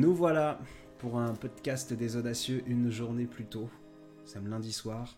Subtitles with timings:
[0.00, 0.58] Nous voilà
[0.96, 3.68] pour un podcast des audacieux une journée plus tôt.
[4.22, 5.14] Nous sommes lundi soir.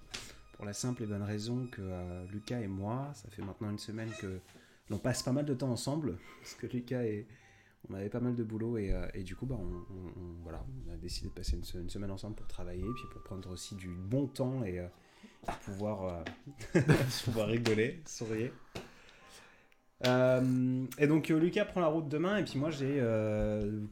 [0.54, 3.78] Pour la simple et bonne raison que euh, Lucas et moi, ça fait maintenant une
[3.78, 4.40] semaine que
[4.90, 6.18] l'on passe pas mal de temps ensemble.
[6.40, 7.28] Parce que Lucas et.
[7.90, 9.82] On avait pas mal de boulot et, euh, du coup, bah, on,
[10.44, 13.24] voilà, on a décidé de passer une, se- une semaine ensemble pour travailler, puis pour
[13.24, 14.86] prendre aussi du bon temps et euh,
[17.24, 18.52] pouvoir rigoler, sourire.
[20.06, 22.96] Euh, et donc euh, Lucas prend la route demain et puis moi j'ai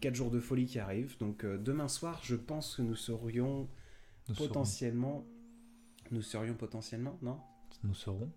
[0.00, 1.16] 4 jours de folie qui arrivent.
[1.18, 3.68] Donc euh, demain soir je pense que nous serions
[4.28, 4.46] Nous serons.
[4.48, 5.24] potentiellement...
[6.10, 7.38] Nous serions potentiellement, non?
[7.84, 8.30] Nous serons.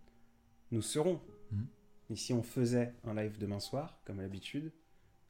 [0.72, 1.20] Nous serons.
[1.52, 1.66] Mhm.
[2.12, 4.72] Et si on faisait un live demain soir, comme à l'habitude,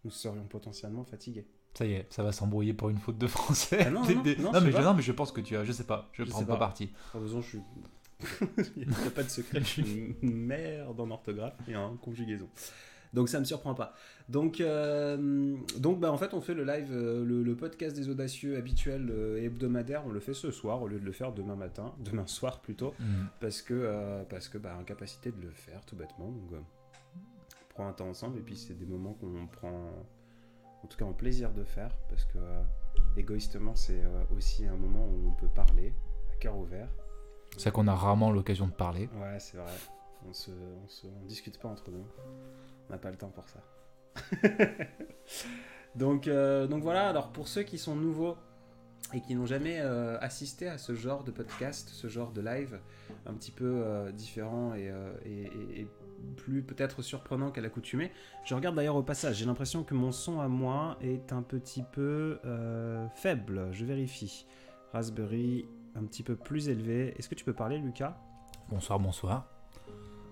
[0.04, 1.48] nous serions potentiellement fatigués.
[1.76, 3.86] Ça y est, ça va s'embrouiller pour une faute de français.
[3.88, 5.64] Ah non, Des- non, des- non, mais je non, mais je pense que tu as.
[5.64, 6.10] Je sais pas.
[6.12, 6.60] Je, Je prends pas pas.
[6.60, 6.88] parti.
[6.88, 7.60] De toute façon, je suis...
[8.78, 12.48] Il n'y a pas de secret, je suis une merde en orthographe et en conjugaison.
[13.14, 13.94] Donc ça me surprend pas.
[14.28, 18.10] Donc, euh, donc bah, en fait, on fait le live, euh, le, le podcast des
[18.10, 21.32] audacieux habituel euh, et hebdomadaire, on le fait ce soir au lieu de le faire
[21.32, 23.28] demain matin, demain soir plutôt, Mhm.
[23.40, 26.30] parce que, euh, parce que bah, incapacité de le faire tout bêtement.
[26.32, 29.92] Donc, euh, on prend un temps ensemble et puis c'est des moments qu'on prend,
[30.84, 32.62] en tout cas, en plaisir de faire, parce que euh,
[33.16, 35.94] égoïstement, c'est euh, aussi un moment où on peut parler
[36.32, 36.90] à cœur ouvert.
[37.58, 39.10] C'est qu'on a rarement l'occasion de parler.
[39.22, 39.72] Ouais, c'est vrai.
[40.28, 42.06] On se, on se, on discute pas entre nous.
[42.90, 43.60] On n'a pas le temps pour ça.
[45.96, 47.10] donc, euh, donc voilà.
[47.10, 48.38] Alors pour ceux qui sont nouveaux
[49.14, 52.80] et qui n'ont jamais euh, assisté à ce genre de podcast, ce genre de live,
[53.26, 55.88] un petit peu euh, différent et,
[56.38, 58.10] plus peut-être surprenant qu'à l'accoutumée.
[58.46, 59.36] Je regarde d'ailleurs au passage.
[59.36, 62.40] J'ai l'impression que mon son à moi est un petit peu
[63.14, 63.68] faible.
[63.74, 64.46] Je vérifie.
[64.94, 65.66] Raspberry
[65.96, 67.14] un petit peu plus élevé.
[67.18, 68.18] Est-ce que tu peux parler, Lucas?
[68.70, 69.46] Bonsoir, bonsoir.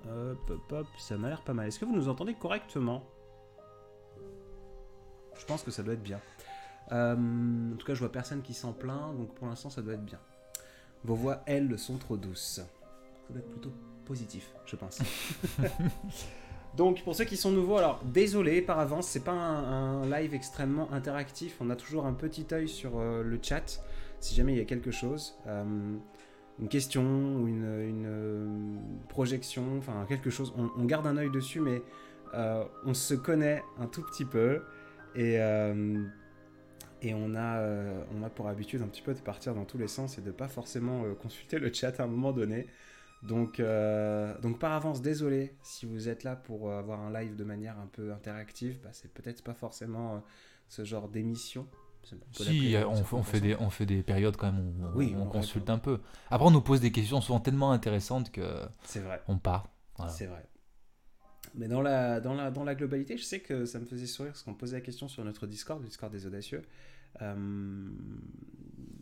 [0.07, 1.67] Hop, hop, hop, ça m'a l'air pas mal.
[1.67, 3.03] Est-ce que vous nous entendez correctement?
[5.37, 6.19] Je pense que ça doit être bien.
[6.91, 9.93] Euh, en tout cas, je vois personne qui s'en plaint, donc pour l'instant, ça doit
[9.93, 10.19] être bien.
[11.03, 12.55] Vos voix, elles, sont trop douces.
[12.55, 12.63] Ça
[13.29, 13.71] doit être plutôt
[14.05, 14.99] positif, je pense.
[16.75, 20.33] donc, pour ceux qui sont nouveaux, alors désolé par avance, c'est pas un, un live
[20.33, 21.57] extrêmement interactif.
[21.61, 23.81] On a toujours un petit œil sur euh, le chat
[24.21, 25.37] si jamais il y a quelque chose.
[25.47, 25.97] Euh,
[26.59, 27.63] une question ou une,
[28.05, 28.77] euh,
[29.09, 30.53] projection, enfin quelque chose.
[30.55, 31.81] On, garde un œil dessus, mais
[32.35, 34.61] euh, on se connaît un tout petit peu
[35.15, 35.35] et,
[37.01, 39.87] et on, a, on a pour habitude un petit peu de partir dans tous les
[39.87, 42.67] sens et de pas forcément consulter le chat à un moment donné.
[43.23, 43.61] Donc,
[44.41, 47.87] donc par avance, désolé si vous êtes là pour avoir un live de manière un
[47.87, 50.23] peu interactive, bah, c'est peut-être pas forcément
[50.69, 51.67] ce genre d'émission.
[52.13, 55.13] On Si, euh, on, fait des, on fait des périodes quand même où on, Oui,
[55.15, 55.99] on on consulte un peu.
[56.29, 59.21] Après, on nous pose des questions souvent tellement intéressantes que C'est vrai.
[59.27, 59.69] on part.
[59.97, 60.11] Voilà.
[60.11, 60.45] C'est vrai.
[61.53, 64.31] Mais dans la, dans, la, dans la globalité, je sais que ça me faisait sourire
[64.31, 66.61] parce qu'on posait la question sur notre Discord, le Discord des audacieux,
[67.21, 67.35] euh,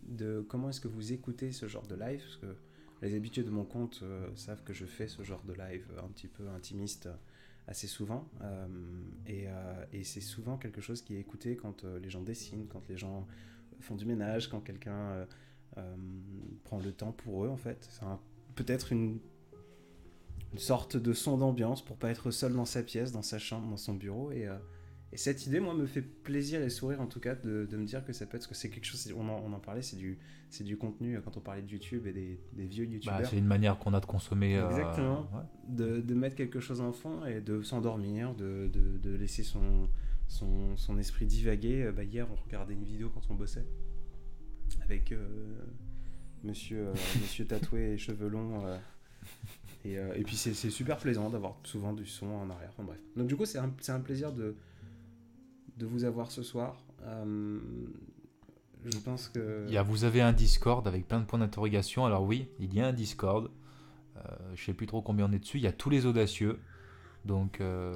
[0.07, 2.21] de comment est-ce que vous écoutez ce genre de live?
[2.21, 2.55] Parce que
[3.01, 6.07] les habitués de mon compte euh, savent que je fais ce genre de live un
[6.07, 7.07] petit peu intimiste
[7.67, 8.27] assez souvent.
[8.41, 8.67] euh,
[9.27, 12.67] et euh, et c'est souvent quelque chose qui est écouté quand euh, les gens dessinent,
[12.67, 13.27] quand les gens
[13.79, 15.25] font du ménage, quand quelqu'un
[16.65, 17.87] prend le temps pour eux, en fait.
[17.89, 18.05] C'est
[18.55, 19.19] peut-être une
[20.57, 23.77] sorte de son d'ambiance pour pas être seul dans sa pièce, dans sa chambre, dans
[23.77, 24.31] son bureau.
[24.31, 24.49] Et,
[25.11, 27.85] et cette idée, moi, me fait plaisir et sourire en tout cas de, de me
[27.85, 29.81] dire que ça peut être, parce que c'est quelque chose, on en, on en parlait,
[29.81, 30.19] c'est du,
[30.51, 33.25] c'est du contenu euh, quand on parlait de YouTube et des, des vieux Bah, YouTubeurs.
[33.27, 34.55] c'est une manière qu'on a de consommer.
[34.57, 35.21] euh, Exactement.
[35.33, 35.43] ouais.
[35.75, 39.89] de, de mettre quelque chose en fond et de s'endormir, de, de, laisser son,
[40.27, 41.83] son, son esprit divaguer.
[41.85, 43.65] Euh, Bah, hier, on regardait une vidéo quand on bossait
[44.83, 45.27] avec euh,
[46.43, 48.63] monsieur, euh, monsieur tatoué et cheveux longs.
[49.85, 52.69] et, et puis c'est c'est super plaisant d'avoir souvent du son en arrière.
[52.73, 52.99] Enfin, bref.
[53.15, 54.55] Donc du coup, c'est un, c'est un plaisir de,
[55.79, 56.83] de vous avoir ce soir.
[57.03, 57.59] Euh,
[58.85, 59.65] je pense que...
[59.67, 62.05] Il y a, vous avez un Discord avec plein de points d'interrogation.
[62.05, 63.49] Alors oui, il y a un Discord.
[64.17, 64.21] Euh,
[64.55, 65.57] je sais plus trop combien on est dessus.
[65.57, 66.59] Il y a tous les audacieux.
[67.25, 67.95] Donc euh,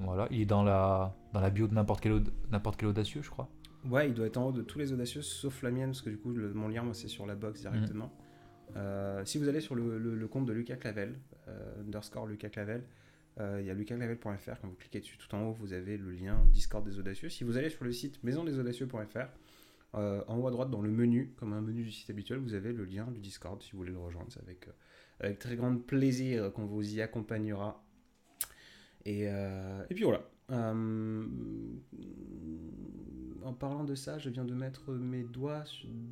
[0.00, 3.30] voilà, il est dans la, dans la bio de n'importe quel, n'importe quel audacieux, je
[3.30, 3.48] crois.
[3.88, 6.10] Ouais, il doit être en haut de tous les audacieux, sauf la mienne, parce que
[6.10, 8.10] du coup, le- mon lien, moi, c'est sur la box directement.
[8.76, 11.18] Euh, si vous allez sur le, le- le compte de Lucas Clavel,
[11.80, 12.82] underscore Lucas Clavel,
[13.38, 14.60] il y a lucasclavel.fr.
[14.60, 17.28] Quand vous cliquez dessus, tout en haut, vous avez le lien Discord des audacieux.
[17.28, 19.28] Si vous allez sur le site maisondesaudacieux.fr,
[19.96, 22.54] euh, en haut à droite, dans le menu, comme un menu du site habituel, vous
[22.54, 24.28] avez le lien du Discord si vous voulez le rejoindre.
[24.30, 24.68] C'est avec,
[25.22, 27.84] euh, très grand plaisir qu'on vous y accompagnera.
[29.04, 30.28] Et, euh, et puis voilà.
[30.50, 31.26] Euh,
[33.44, 35.64] en parlant de ça, je viens de mettre mes doigts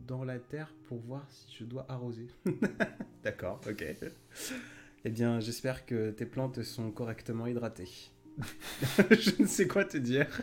[0.07, 2.29] dans la terre pour voir si je dois arroser.
[3.25, 3.85] D'accord, ok.
[5.05, 8.11] Eh bien, j'espère que tes plantes sont correctement hydratées.
[9.11, 10.43] je ne sais quoi te dire.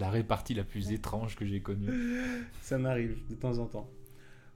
[0.00, 1.90] la répartie la plus étrange que j'ai connue.
[2.60, 3.90] Ça m'arrive de temps en temps.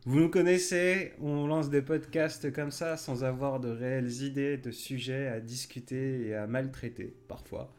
[0.05, 4.73] Vous nous connaissez, on lance des podcasts comme ça sans avoir de réelles idées de
[4.73, 7.73] sujets à discuter et à maltraiter parfois.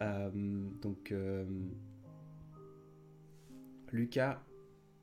[0.00, 0.30] Euh,
[0.80, 1.44] donc, euh,
[3.92, 4.42] Lucas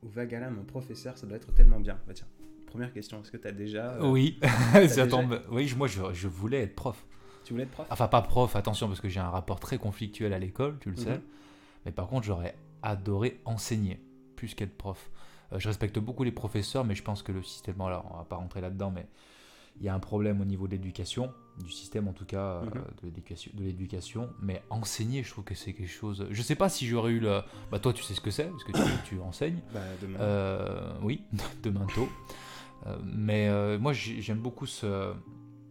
[0.02, 2.00] ou Vagala, mon professeur, ça doit être tellement bien.
[2.08, 2.26] Bah tiens,
[2.74, 3.92] première question, est-ce que tu as déjà...
[3.94, 4.38] euh, Oui,
[4.72, 5.40] ça déjà- tombe.
[5.50, 7.04] Oui, moi je, je voulais être prof.
[7.44, 7.86] Tu voulais être prof?
[7.90, 10.96] Enfin, pas prof, attention, parce que j'ai un rapport très conflictuel à l'école, tu le
[10.96, 11.10] sais.
[11.14, 11.20] Mhm.
[11.86, 14.00] Mais par contre, j'aurais adoré enseigner,
[14.36, 15.10] plus qu'être prof.
[15.52, 18.24] Euh, je respecte beaucoup les professeurs, mais je pense que le système, alors on va
[18.24, 19.06] pas rentrer là-dedans, mais
[19.80, 21.32] il y a un problème au niveau de l'éducation,
[21.62, 22.70] du système en tout cas, euh, Mhm.
[22.72, 24.30] de l'éducation- de l'éducation.
[24.40, 26.26] Mais enseigner, je trouve que c'est quelque chose.
[26.30, 27.40] Je sais pas si j'aurais eu le.
[27.70, 29.60] Bah, toi, tu sais ce que c'est, parce que tu, tu enseignes.
[29.72, 30.18] Bah demain.
[30.20, 31.22] Euh, oui,
[31.62, 32.08] demain tôt.
[32.86, 35.12] Euh, mais euh, moi, j'ai- j'aime beaucoup ce.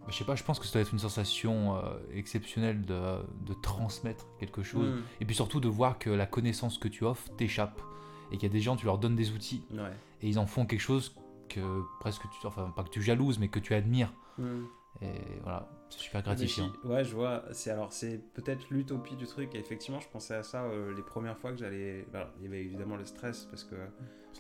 [0.10, 1.82] Je sais pas, je pense que ça doit être une sensation euh,
[2.14, 3.00] exceptionnelle de,
[3.46, 4.90] de transmettre quelque chose.
[4.90, 5.02] Mm.
[5.22, 7.82] Et puis surtout de voir que la connaissance que tu offres t'échappe.
[8.32, 9.64] Et qu'il y a des gens, tu leur donnes des outils.
[9.72, 9.92] Ouais.
[10.22, 11.16] Et ils en font quelque chose
[11.50, 11.62] que
[12.00, 12.48] presque tu.
[12.48, 14.12] Enfin, pas que tu jalouses, mais que tu admires.
[14.40, 14.64] Mm.
[15.01, 16.72] Et voilà, c'est super Mais gratifiant.
[16.84, 17.44] Ouais, je vois.
[17.51, 19.54] C'est alors c'est peut-être l'utopie du truc.
[19.56, 22.06] Et effectivement, je pensais à ça euh, les premières fois que j'allais.
[22.13, 23.75] Alors, il y avait évidemment le stress parce que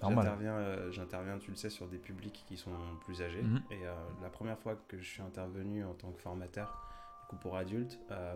[0.01, 2.71] j'interviens, euh, j'interviens, tu le sais, sur des publics qui sont
[3.05, 3.41] plus âgés.
[3.41, 3.61] Mhm.
[3.71, 6.87] Et euh, la première fois que je suis intervenu en tant que formateur,
[7.21, 8.35] du coup pour adultes, euh,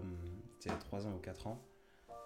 [0.59, 1.61] c'était il y a 3 ans ou 4 ans.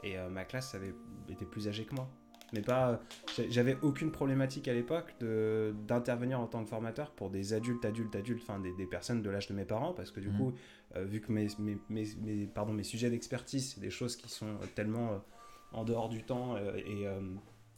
[0.04, 0.96] Et ma classe avait
[1.30, 2.10] été plus âgée que moi.
[2.54, 3.00] Mais pas.
[3.38, 7.86] j'a- J'avais aucune problématique à l'époque de- d'intervenir en tant que formateur pour des adultes,
[7.86, 10.38] adultes, adultes, enfin des, des personnes de l'âge de mes parents, parce que du Mhm.
[10.38, 10.54] coup,
[10.96, 14.30] euh, vu que mes, mes, mes, mes- pardon, mes sujets d'expertise, c'est des choses qui
[14.30, 15.18] sont euh, tellement euh,
[15.72, 17.04] en dehors du temps et.
[17.04, 17.08] et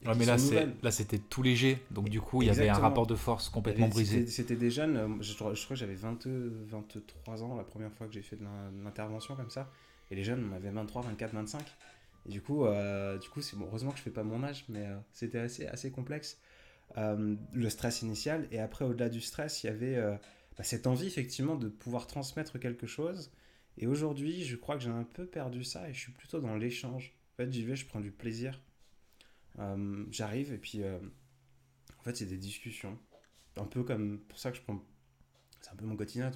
[0.05, 1.81] Ouais, qui mais là, c'était tout léger.
[1.89, 4.27] Donc, du coup, il y avait un rapport de force complètement brisé.
[4.27, 8.07] C'était des jeunes, je, crois- je crois que j'avais 22, 23 ans la première fois
[8.07, 8.43] que j'ai fait de
[8.83, 9.69] l'intervention comme ça.
[10.11, 11.63] Et les jeunes, on avait 23, 24, 25.
[12.25, 14.65] Et du coup, euh, du coup c'est bon, heureusement que je fais pas mon âge,
[14.69, 16.39] mais euh, c'était assez, assez complexe.
[16.97, 18.47] Euh, le stress initial.
[18.51, 19.99] Et après, au-delà du stress, il y avait
[20.57, 23.31] bah, cette envie effectivement de pouvoir transmettre quelque chose.
[23.77, 26.55] Et aujourd'hui, je crois que j'ai un peu perdu ça et je suis plutôt dans
[26.55, 27.15] l'échange.
[27.33, 28.61] En fait, j'y vais, je prends du plaisir.
[30.11, 32.99] J'arrive et puis, en fait, c'est des discussions.
[33.57, 34.83] Un peu comme, pour ça que je prends,
[35.61, 36.31] c'est un peu mon quotidien.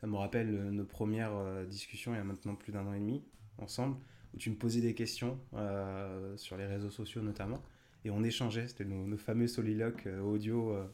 [0.00, 3.24] Ça me rappelle nos premières discussions il y a maintenant plus d'un an et demi,
[3.58, 3.96] ensemble,
[4.34, 7.62] où tu me posais des questions euh, sur les réseaux sociaux notamment,
[8.04, 8.68] et on échangeait.
[8.68, 10.86] C'était nos, nos fameux soliloques euh, audio euh,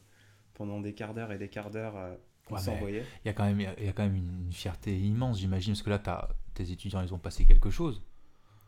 [0.54, 1.94] pendant des quarts d'heure et des quarts d'heure
[2.46, 3.04] qu'on Ouais, s'envoyait.
[3.24, 5.90] Il y a quand même, y a- quand même une, fierté immense, j'imagine, parce que
[5.90, 8.02] là, t'as- tes étudiants, ils ont passé quelque chose.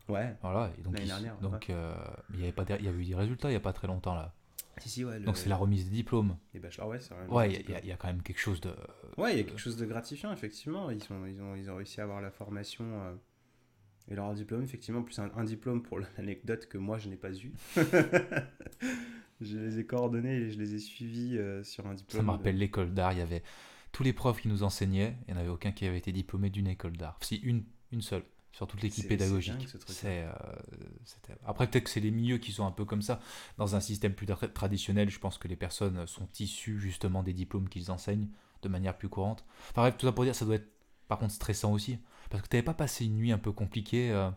[0.08, 0.34] Ouais.
[0.42, 1.94] Voilà, et donc, L'année ils- dernière, donc euh,
[2.34, 3.72] il y avait pas, der- il y avait eu des résultats il y a pas
[3.72, 4.34] très longtemps là.
[4.78, 5.18] Si, si, ouais.
[5.18, 6.36] le- Donc c'est la remise des diplômes.
[6.52, 8.74] les bachelors, ouais, c'est Ouais, il y a- y, y quand même quelque chose de.
[9.16, 10.90] Ouais, il y a quelque chose de gratifiant, effectivement.
[10.90, 13.14] Ils, sont, ils, ont, ils ont réussi à avoir la formation euh,
[14.10, 17.32] et leur diplôme, effectivement, plus un, un diplôme pour l'anecdote que moi, je n'ai pas
[17.32, 17.52] eu.
[19.40, 22.20] je les ai coordonnés et je les ai suivis euh, sur un diplôme.
[22.20, 23.12] Ça me de- rappelle l'école d'art.
[23.12, 23.42] Il y avait
[23.92, 25.16] tous les profs qui nous enseignaient.
[25.26, 27.18] Il n'y en avait aucun qui avait été diplômé d'une école d'art.
[27.22, 29.66] Si une, une seule sur toute l'équipe pédagogique.
[29.68, 30.32] c'est ce euh,
[31.44, 33.20] Après peut-être que c'est les milieux qui sont un peu comme ça.
[33.58, 37.32] Dans un système plus tra- traditionnel, je pense que les personnes sont issues justement des
[37.32, 38.28] diplômes qu'ils enseignent
[38.62, 39.44] de manière plus courante.
[39.70, 40.68] Enfin bref, tout ça pour dire, ça doit être
[41.08, 41.98] par contre stressant aussi.
[42.30, 44.10] Parce que tu n'avais pas passé une nuit un peu compliquée.
[44.12, 44.30] euh,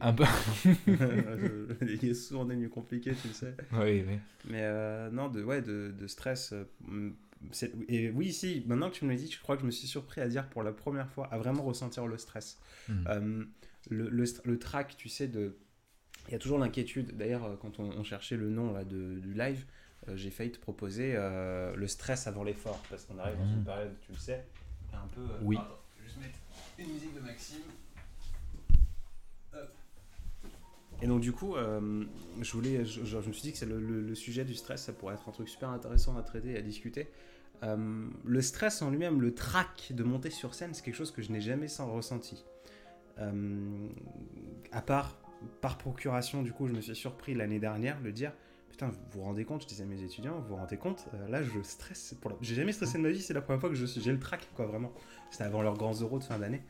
[0.00, 0.24] un peu...
[0.86, 3.54] Il y a souvent des mieux compliqués, tu le sais.
[3.72, 4.18] oui, oui.
[4.44, 6.52] Mais euh, non, de, ouais, de, de stress.
[6.52, 7.10] euh, mm,
[7.88, 9.86] et oui, si, maintenant que tu me le dis, je crois que je me suis
[9.88, 12.58] surpris à dire pour la première fois, à vraiment ressentir le stress.
[12.88, 13.04] Hmm.
[13.08, 13.44] Euh,
[13.88, 15.56] le, le, le track, tu sais, de...
[16.28, 17.16] il y a toujours l'inquiétude.
[17.16, 19.64] D'ailleurs, quand on, on cherchait le nom là, de, du live,
[20.14, 22.82] j'ai failli te proposer le stress avant l'effort.
[22.90, 23.58] Parce qu'on arrive dans Mhm.
[23.58, 24.44] une période, tu le sais,
[24.94, 25.20] un peu.
[25.22, 25.56] euh, Oui.
[25.56, 26.38] Attends, je vais juste mettre
[26.78, 27.62] une musique de Maxime.
[29.54, 29.68] Hop.
[31.02, 32.04] Et donc, du coup, euh,
[32.40, 34.54] je, voulais, je, je- je me suis dit que c'est le, le- le sujet du
[34.54, 37.08] stress, ça pourrait être un truc super intéressant à traiter et à discuter.
[37.62, 41.22] Euh, le stress en lui-même, le trac de monter sur scène, c'est quelque chose que
[41.22, 42.44] je n'ai jamais sans ressenti.
[43.18, 43.88] Euh,
[44.72, 45.16] à part
[45.62, 48.32] par procuration, du coup, je me suis surpris l'année dernière de dire
[48.80, 51.28] Putain, vous vous rendez compte, je disais à mes étudiants, vous vous rendez compte, euh,
[51.28, 52.14] là je stresse.
[52.18, 52.36] Pour la...
[52.40, 54.48] J'ai jamais stressé de ma vie, c'est la première fois que je j'ai le trac,
[54.56, 54.90] quoi, vraiment.
[55.30, 56.62] C'était avant leurs grands euros de fin d'année.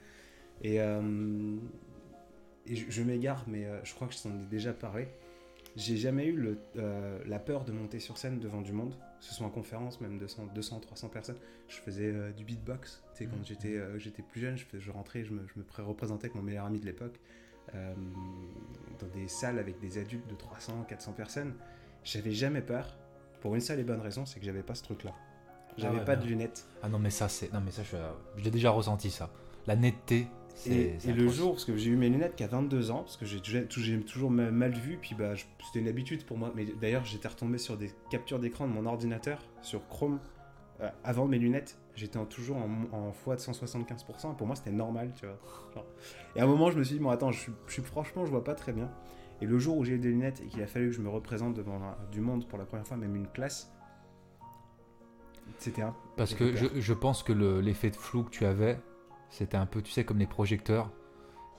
[0.61, 1.57] Et, euh,
[2.67, 5.07] et je, je m'égare, mais euh, je crois que je t'en ai déjà parlé.
[5.77, 6.59] J'ai jamais eu le,
[7.27, 10.19] la peur de monter sur scène devant du monde, que ce soit en conférence, même
[10.19, 11.39] 200, 200 300 personnes.
[11.69, 13.45] Je faisais du beatbox, tu sais, quand Mhm.
[13.45, 16.81] j'étais j'étais plus jeune, je, rentrais, je me, je me pré-représentais avec mon meilleur ami
[16.81, 17.21] de l'époque,
[17.77, 17.95] euh,
[18.99, 21.55] dans des salles avec des adultes de 300, 400 personnes.
[22.05, 22.97] J'avais jamais peur,
[23.41, 25.13] pour une seule et bonne raison, c'est que j'avais pas ce truc-là.
[25.79, 26.67] J'avais ouais, pas de lunettes.
[26.83, 27.97] Ah non mais ça c'est non mais ça je,
[28.37, 29.31] je l'ai déjà ressenti ça.
[29.67, 32.91] La netteté C'est- Et, et le jour, parce que j'ai eu mes lunettes qu'à 22
[32.91, 33.41] ans, parce que j'ai
[34.05, 36.53] toujours ma- mal vu, puis bah, c'était une habitude pour moi.
[36.57, 40.19] Mais d'ailleurs, j'étais retombé sur des captures d'écran de mon ordinateur sur Chrome
[40.81, 41.79] euh, avant mes lunettes.
[41.95, 44.37] J'étais toujours en, en fois de 175%.
[44.37, 45.39] Pour moi, c'était normal, tu vois.
[45.75, 45.87] Genre.
[46.35, 48.27] Et à un moment, je me suis dit, bon, attends, je suis, je suis- franchement,
[48.27, 48.91] je vois pas très bien.
[49.41, 51.09] Et le jour où j'ai eu des lunettes et qu'il a fallu que je me
[51.09, 51.81] représente devant
[52.13, 53.73] du monde pour la première fois, même une classe,
[55.59, 55.95] c'était un.
[56.17, 58.79] Parce que je, je pense que le- l'effet de flou que tu avais,
[59.31, 60.91] c'était un peu, tu sais, comme les projecteurs.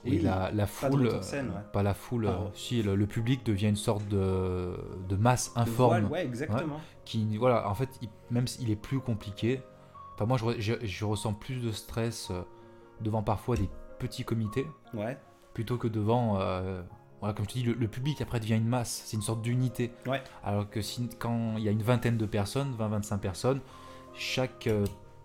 [0.04, 1.62] Et la, la foule, de scène, ouais.
[1.72, 2.50] pas la foule, Ah, ouais.
[2.54, 4.76] si le, le public devient une sorte de,
[5.08, 5.88] de masse de informe.
[6.00, 6.80] voile, ouais, exactement.
[7.04, 9.60] qui voilà en fait il- même s'il est plus compliqué
[10.14, 12.42] enfin moi je, je- je ressens plus de stress euh,
[13.00, 13.68] devant parfois des
[14.00, 15.16] petits comités Ouais.
[15.54, 16.82] plutôt que devant euh,
[17.22, 19.40] voilà, comme je te dis le, le public après devient une masse c'est une sorte
[19.42, 20.22] d'unité Ouais.
[20.44, 23.60] alors que si, quand il y a une vingtaine de personnes 20-25 personnes
[24.14, 24.84] chaque euh,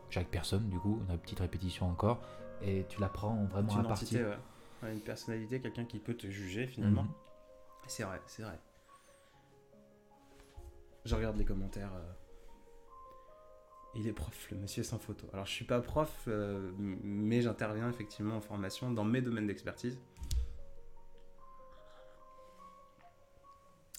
[0.09, 2.21] chaque personne du coup une petite répétition encore
[2.61, 4.37] et tu la prends vraiment une à partie entité, ouais.
[4.83, 7.01] Ouais, une personnalité, quelqu'un qui peut te juger finalement.
[7.03, 7.09] Mhm.
[7.87, 8.59] C'est vrai, c'est vrai.
[11.05, 11.91] Je regarde les commentaires.
[11.95, 12.11] euh.
[13.95, 15.25] Il est prof, le monsieur sans photo.
[15.33, 19.99] Alors je suis pas prof, euh, mais j'interviens effectivement en formation dans mes domaines d'expertise.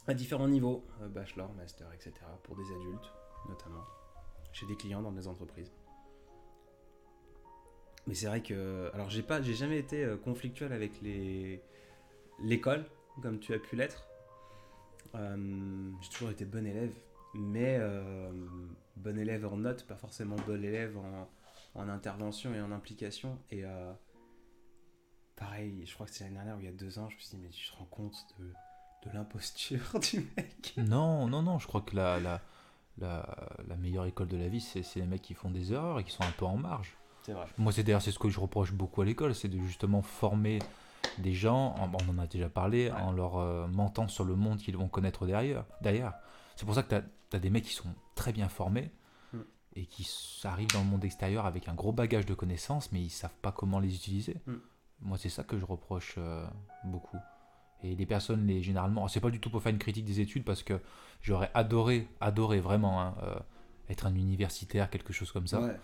[0.08, 2.12] À différents niveaux, euh, bachelor, master, etc.
[2.42, 3.12] Pour des adultes
[3.46, 3.84] notamment.
[4.52, 5.70] Chez des clients dans des entreprises.
[8.06, 8.90] Mais c'est vrai que.
[8.94, 11.62] Alors, j'ai pas, j'ai jamais été euh, conflictuel avec les
[12.40, 12.86] l'école,
[13.20, 14.06] comme tu as pu l'être.
[15.14, 16.94] Euh, j'ai toujours été bon élève,
[17.34, 17.78] mais
[18.96, 21.28] bon élève en notes, pas forcément bon élève en,
[21.74, 23.38] en intervention et en implication.
[23.50, 23.64] Et
[25.36, 27.20] pareil, je crois que c'est l'année dernière ou il y a deux ans, je me
[27.20, 28.52] suis dit, mais tu te rends compte de,
[29.08, 29.80] de l'imposture
[30.12, 32.40] du mec non non non je crois que la, la,
[32.98, 33.26] la,
[33.66, 36.04] la meilleure école de la vie c'est c'est les mecs qui font des erreurs et
[36.04, 37.46] qui sont un peu en marge C'est vrai.
[37.58, 40.58] Moi, c'est d'ailleurs c'est ce que je reproche beaucoup à l'école, c'est de justement former
[41.18, 43.00] des gens, en- on en a déjà parlé, Ouais.
[43.00, 45.64] en leur euh, mentant sur le monde qu'ils vont connaître derrière.
[45.80, 46.14] D'ailleurs,
[46.56, 46.88] c'est pour ça que
[47.30, 48.90] tu as, des mecs qui sont très bien formés
[49.32, 49.38] Mm.
[49.76, 50.08] et qui
[50.44, 53.52] arrivent dans le monde extérieur avec un gros bagage de connaissances, mais ils savent pas
[53.52, 54.36] comment les utiliser.
[54.46, 54.54] Mm.
[55.02, 56.46] Moi, c'est ça que je reproche euh,
[56.84, 57.18] beaucoup.
[57.84, 60.44] Et les personnes, les, généralement, c'est pas du tout pour faire une critique des études,
[60.44, 60.80] parce que
[61.22, 63.34] j'aurais adoré, adoré vraiment hein, euh,
[63.88, 65.60] être un universitaire, quelque chose comme ça.
[65.60, 65.76] Ouais.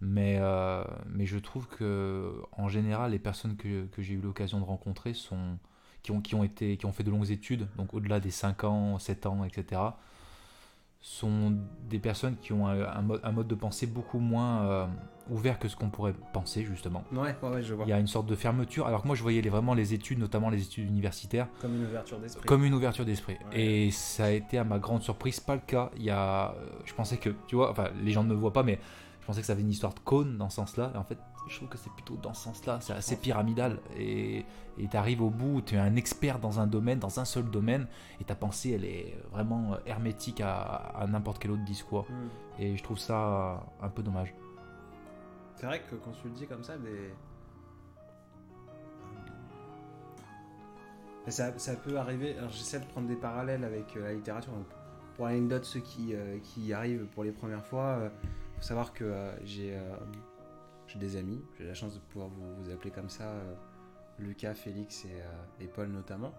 [0.00, 4.58] Mais, euh, mais je trouve que en général, les personnes que, que j'ai eu l'occasion
[4.58, 5.58] de rencontrer sont,
[6.02, 8.64] qui, ont, qui, ont été, qui ont fait de longues études, donc au-delà des 5
[8.64, 9.80] ans, 7 ans, etc.,
[11.02, 11.54] sont
[11.90, 14.86] des personnes qui ont un, un mode, un mode de pensée beaucoup moins euh,
[15.30, 17.02] ouvert que ce qu'on pourrait penser, justement.
[17.12, 17.84] Ouais, ouais, je vois.
[17.86, 19.94] Il y a une sorte de fermeture, alors que moi je voyais les- vraiment les
[19.94, 22.46] études, notamment les études universitaires, Comme une ouverture d'esprit.
[22.46, 23.36] comme une ouverture d'esprit.
[23.50, 23.60] Ouais.
[23.60, 25.90] Et ça a été à ma grande surprise pas le cas.
[25.96, 26.54] Il y a, euh,
[26.84, 28.78] je pensais que, tu vois, enfin les gens ne me voient pas, mais
[29.20, 30.92] je pensais que ça avait une histoire de cône dans ce sens-là.
[30.94, 31.18] Et en fait,
[31.48, 32.78] je trouve que c'est plutôt dans ce sens-là.
[32.80, 33.78] C'est assez pyramidal.
[33.96, 34.44] Et
[34.78, 37.86] tu arrives au bout, tu es un expert dans un domaine, dans un seul domaine,
[38.20, 42.06] et ta pensée, elle est vraiment hermétique à, à n'importe quel autre discours.
[42.08, 42.28] Hmm.
[42.62, 44.34] Et je trouve ça un peu dommage.
[45.56, 47.14] C'est vrai que quand tu le dis comme ça, des...
[51.28, 52.36] Ça, ça peut arriver.
[52.36, 54.52] Alors j'essaie de prendre des parallèles avec euh, la littérature.
[55.14, 58.92] Pour l'anecdote, ceux qui, euh, qui y arrivent pour les premières fois, il faut savoir
[58.92, 59.94] que euh, j'ai euh,
[60.92, 61.40] j'ai des amis.
[61.58, 63.54] J'ai la chance de pouvoir vous, vous appeler comme ça, euh,
[64.18, 66.32] Lucas, Félix et, euh, et Paul notamment,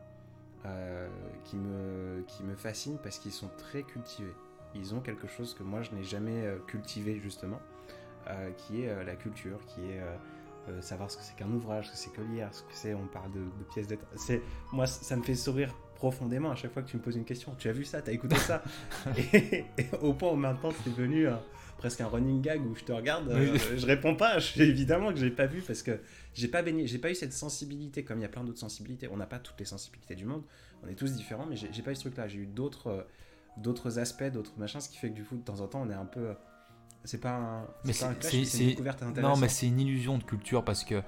[0.66, 1.08] euh,
[1.44, 4.34] qui, me, qui me fascinent parce qu'ils sont très cultivés.
[4.76, 7.62] Ils ont quelque chose que moi je n'ai jamais cultivé justement
[8.58, 10.02] qui est la culture, qui est
[10.70, 12.94] euh, savoir ce que c'est qu'un ouvrage, ce que c'est que lire, ce que c'est,
[12.94, 14.06] on parle de, de pièces d'être.
[14.16, 14.42] C'est
[14.72, 17.54] moi, ça me fait sourire profondément à chaque fois que tu me poses une question.
[17.58, 18.64] Tu as vu ça, tu as écouté ça,
[19.34, 21.36] et, et au point où maintenant c'est devenu euh,
[21.84, 24.40] presque un running gag où je te regarde, euh, je réponds pas.
[24.40, 26.00] Je, évidemment que j'ai pas vu parce que
[26.34, 29.10] j'ai pas baigné, j'ai pas eu cette sensibilité comme il y a plein d'autres sensibilités.
[29.12, 30.44] On n'a pas toutes les sensibilités du monde,
[30.82, 32.28] on est tous différents, mais j'ai pas eu ce truc-là.
[32.30, 32.88] J'ai eu d'autres.
[32.88, 33.02] euh,
[33.58, 35.90] d'autres aspects, d'autres machins, ce qui fait que du coup, de temps en temps, on
[35.92, 36.22] est un peu.
[36.30, 36.34] euh,
[37.04, 39.40] C'est pas un, Mais c'est une découverte Non, intéressante.
[39.42, 41.02] mais c'est une illusion de culture parce que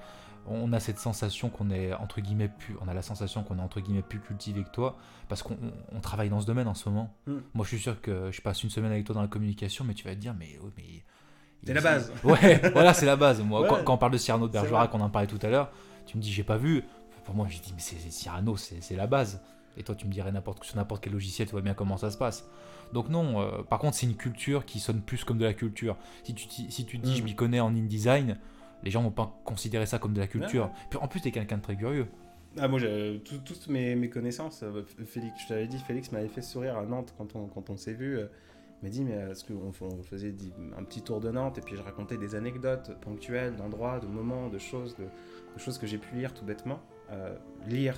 [0.48, 3.62] on a cette sensation qu'on est entre guillemets plus, on a la sensation qu'on est
[3.62, 4.96] entre guillemets plus cultivé que toi
[5.28, 7.14] parce qu'on on- on travaille dans ce domaine en ce moment.
[7.26, 7.38] Hmm.
[7.54, 9.94] Moi, je suis sûr que je passe une semaine avec toi dans la communication, mais
[9.94, 11.02] tu vas te dire, mais, oh, mais
[11.64, 12.12] C'est la base.
[12.24, 13.40] Ouais, voilà, c'est la base.
[13.42, 13.68] Moi, Ouais.
[13.68, 15.70] quand, quand on parle de Cyrano de Bergerac, on en parlait tout à l'heure,
[16.06, 16.84] tu me dis, j'ai pas vu.
[17.24, 19.40] Pour moi, j'ai dit, mais c'est c'est Cyrano, c'est la base.
[19.78, 22.10] Et toi, tu me dirais n'importe sur n'importe quel logiciel, tu vois bien comment ça
[22.10, 22.48] se passe.
[22.92, 25.96] Donc non, euh, par contre, c'est une culture qui sonne plus comme de la culture.
[26.22, 27.16] Si tu, si tu dis, Mm.
[27.16, 28.38] je m'y connais en InDesign,
[28.86, 30.70] les gens vont pas considérer ça comme de la culture.
[30.88, 32.06] Puis en plus, t'es quelqu'un de très curieux.
[32.58, 34.62] Ah, moi, j'ai tout- toutes mes, mes connaissances.
[34.62, 37.76] euh, Félix, je t'avais dit, Félix m'avait fait sourire à Nantes quand on, quand on
[37.76, 38.16] s'est vu.
[38.16, 38.26] euh,
[38.82, 40.34] Il m'a dit, mais est-ce qu'on on faisait
[40.78, 44.48] un petit tour de Nantes et puis je racontais des anecdotes ponctuelles d'endroits, de moments,
[44.48, 46.78] de choses, de, de choses que j'ai pu lire tout bêtement.
[47.10, 47.34] Euh,
[47.66, 47.96] lire,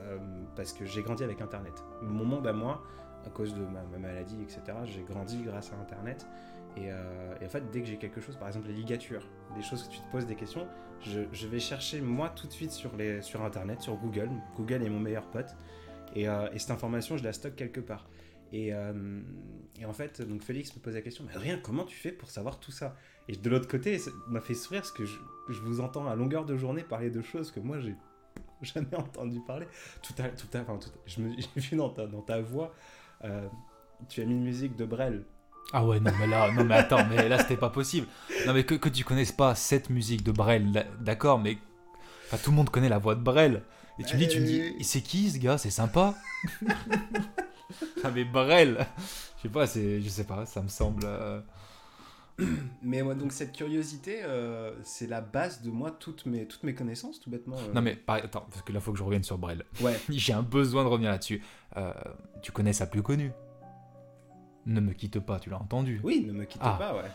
[0.00, 0.18] euh,
[0.56, 1.74] parce que j'ai grandi avec Internet.
[2.02, 2.82] Mon monde à moi,
[3.26, 6.26] à cause de ma, ma maladie, etc., j'ai grandi grâce à Internet.
[6.76, 9.62] Et, euh, et en fait, dès que j'ai quelque chose, par exemple les ligatures, des
[9.62, 10.66] choses que tu te poses des questions,
[11.00, 14.30] je, vais chercher moi tout de suite sur, les, sur Internet, sur Google.
[14.56, 15.54] Google est mon meilleur pote.
[16.14, 18.08] Et, euh, et cette information, je la stocke quelque part.
[18.52, 19.20] Et, euh,
[19.80, 22.30] et en fait, donc Félix me pose la question, mais rien, comment tu fais pour
[22.30, 22.96] savoir tout ça?
[23.28, 26.14] Et de l'autre côté, ça m'a fait sourire parce que je, je vous entends à
[26.14, 27.94] longueur de journée parler de choses que moi, j'ai
[28.62, 29.66] jamais entendu parler.
[30.02, 32.72] Tout à, tout à, enfin, tout je me- j'ai vu dans ta, dans ta voix,
[34.08, 35.24] tu as mis une musique de Brel.
[35.72, 38.06] Ah ouais, non mais là, non mais attends, mais là c'était pas possible.
[38.46, 41.58] Non mais que, que tu connaisses pas cette musique de Brel, d'accord, mais
[42.26, 43.62] enfin, tout le monde connaît la voix de Brel.
[43.98, 45.56] Et tu me dis, tu me dis, c'est qui ce gars?
[45.58, 46.14] C'est sympa?
[48.04, 48.86] ah mais Brel,
[49.38, 51.02] je sais pas, c'est, je sais pas, ça me semble.
[51.06, 51.40] euh,
[52.82, 56.74] Mais moi, donc cette curiosité, euh, c'est la base de moi, toutes mes, toutes mes
[56.74, 57.56] connaissances, tout bêtement.
[57.56, 57.72] euh.
[57.72, 59.64] Non mais attends, parce que là faut que je revienne sur Brel.
[59.80, 59.98] Ouais.
[60.08, 61.42] J'ai un besoin de revenir là-dessus.
[62.42, 63.32] Tu connais sa plus connue?
[64.66, 66.00] Ne me quitte pas, tu l'as entendu.
[66.02, 66.76] Oui, ne me quittez Ah.
[66.78, 67.10] pas, ouais.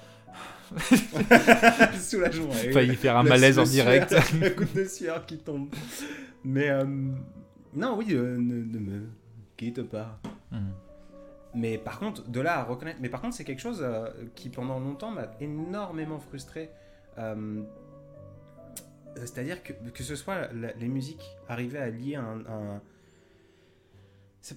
[1.99, 2.51] Soulagement.
[2.51, 4.11] J'ai failli faire un malaise en direct.
[4.39, 5.69] La goutte de sueur qui tombe.
[6.43, 6.85] Mais euh,
[7.73, 9.01] non, oui, euh, ne, ne me
[9.57, 10.19] quitte pas.
[10.51, 10.71] Mhm.
[11.55, 12.99] Mais par contre, de là à reconnaître.
[13.01, 16.69] Mais par contre, c'est quelque chose euh, qui pendant longtemps m'a énormément frustré.
[17.17, 17.61] Euh,
[19.15, 22.41] C'est-à-dire que, que ce soit la- les musiques arrivaient à lier un.
[22.47, 22.81] un-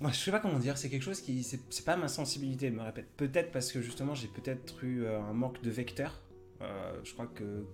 [0.01, 1.43] moi, je sais pas comment dire, c'est quelque chose qui.
[1.43, 3.09] C'est pas ma sensibilité, je me répète.
[3.17, 6.21] Peut-être parce que justement, j'ai peut-être eu euh, un manque de vecteur.
[6.61, 7.65] Euh, je crois que,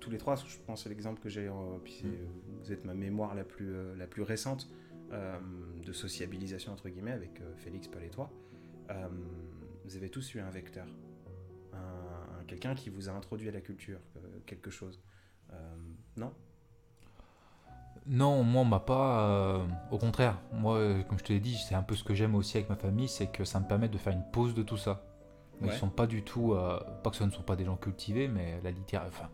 [0.00, 1.52] tous les trois, je pense à l'exemple que j'ai, euh,
[1.84, 2.26] puis euh,
[2.60, 4.68] vous êtes ma mémoire la plus, la plus récente
[5.12, 8.28] de sociabilisation entre guillemets avec Félix, Paul et toi.
[9.84, 10.88] Vous avez tous eu un vecteur,
[11.72, 11.76] un,
[12.40, 14.00] un- quelqu'un qui vous a introduit à la culture,
[14.46, 15.00] quelque chose.
[16.16, 16.34] Non?
[18.08, 19.20] Non, moi, on m'a pas.
[19.28, 22.14] euh, au contraire, moi, euh, comme je te l'ai dit, c'est un peu ce que
[22.14, 24.62] j'aime aussi avec ma famille, c'est que ça me permet de faire une pause de
[24.62, 25.02] tout ça.
[25.60, 25.72] Ils Ouais.
[25.76, 26.52] sont pas du tout.
[26.52, 29.10] euh, pas que ce ne sont pas des gens cultivés, mais la littérature.
[29.12, 29.28] Enfin,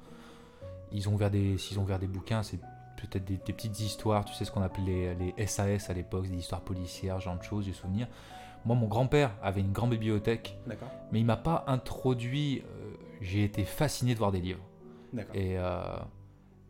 [0.91, 1.59] ils ont ouvert des.
[1.59, 2.61] S'ils ont ouvert des bouquins, c'est
[2.97, 6.29] peut-être des, des petites histoires, tu sais ce qu'on appelait les, les SAS à l'époque,
[6.29, 8.07] des histoires policières, ce genre de choses, j'ai souvenir.
[8.65, 12.61] Moi, mon grand-père avait une grande bibliothèque, D'accord mais il m'a pas introduit.
[12.65, 14.63] euh, J'ai été fasciné de voir des livres.
[15.13, 15.35] D'accord.
[15.35, 15.83] Et, euh,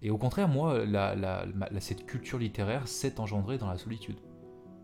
[0.02, 3.78] et au contraire, moi, la, la- ma- la- cette culture littéraire s'est engendrée dans la
[3.78, 4.16] solitude.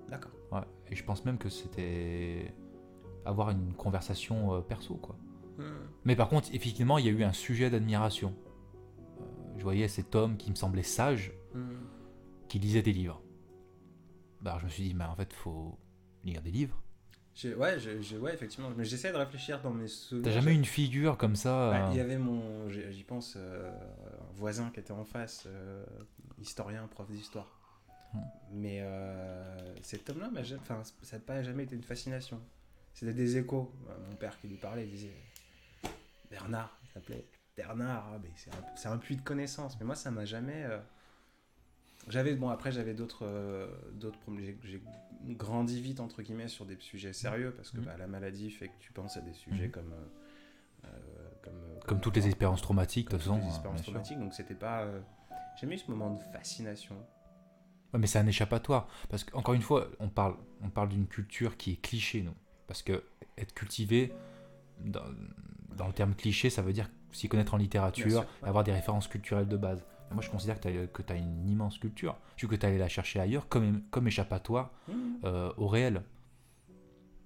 [0.09, 0.31] D'accord.
[0.53, 0.61] Ouais.
[0.91, 2.55] Et je pense même que c'était
[3.25, 5.17] avoir une conversation euh, perso, quoi.
[5.59, 5.65] Hmm.
[6.05, 8.33] Mais par contre, effectivement, il y a eu un sujet d'admiration.
[9.21, 9.25] Euh,
[9.59, 11.77] je voyais cet homme qui me semblait sage, Hmm.
[12.49, 13.21] qui lisait des livres.
[14.41, 15.79] Bah, alors je me suis dit, mais en fait, faut
[16.25, 16.81] lire des livres.
[17.45, 18.71] Ouais, j'ai- j'ai- ouais, effectivement.
[18.77, 20.25] Mais j'essaie de réfléchir dans mes souvenirs.
[20.25, 23.35] T'as jamais eu une figure comme ça Ouais, euh, Il y avait mon, j'y pense,
[23.37, 25.85] euh, un voisin qui était en face, euh,
[26.41, 27.47] historien, prof d'histoire.
[28.13, 28.19] Hmm.
[28.53, 32.41] Mais euh, cet homme-là, enfin, ça n'a pas jamais été une fascination.
[32.95, 33.73] C'était des échos.
[34.11, 35.15] Mon père qui lui parlait, il disait
[36.31, 37.25] Bernard, il s'appelait
[37.57, 38.11] Bernard.
[38.15, 39.77] ah, mais c'est un, c'est un puits de connaissances.
[39.79, 40.65] Mais moi, ça m'a jamais.
[42.11, 44.57] J'avais bon après j'avais d'autres euh, d'autres problèmes.
[44.65, 44.83] J'ai-
[45.31, 47.85] grandi vite entre guillemets sur des sujets sérieux parce que Mhm.
[47.85, 49.71] bah, la maladie fait que tu penses à des sujets Mhm.
[49.73, 50.89] comme euh, euh,
[51.43, 51.55] comme,
[51.87, 53.35] Comme toutes les expériences traumatiques, de toute façon.
[53.35, 53.93] toutes les euh, expériences sûr.
[53.93, 54.19] traumatiques.
[54.21, 54.83] Donc c'était pas.
[54.83, 55.01] euh,
[55.57, 56.95] J'ai jamais eu ce moment de fascination.
[57.93, 58.87] Ouais, mais c'est un échappatoire.
[59.09, 62.35] Parce qu'encore une fois, on parle, on parle d'une culture qui est cliché, nous.
[62.69, 63.03] Parce que
[63.37, 64.13] être cultivé,
[64.81, 65.03] dans,
[65.77, 68.49] dans le terme cliché, ça veut dire s'y connaître en littérature, sûr, ouais.
[68.49, 69.83] avoir des références culturelles de base.
[70.13, 72.17] Moi, je considère que tu as, une immense culture.
[72.37, 74.71] Suis que tu allé la chercher ailleurs comme, comme échappatoire
[75.25, 76.03] euh, au réel.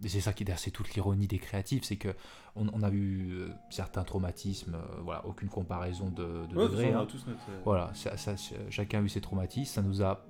[0.05, 2.09] Et c'est ça qui c'est toute l'ironie des créatifs, c'est que
[2.57, 6.92] on, on a eu euh, certains traumatismes, euh, voilà, aucune comparaison de, de Ouais, degré,
[6.92, 7.07] hein.
[7.09, 7.40] tous notre.
[7.64, 8.35] Voilà, ça- ça-
[8.68, 10.27] chacun a eu ses traumatismes, ça nous a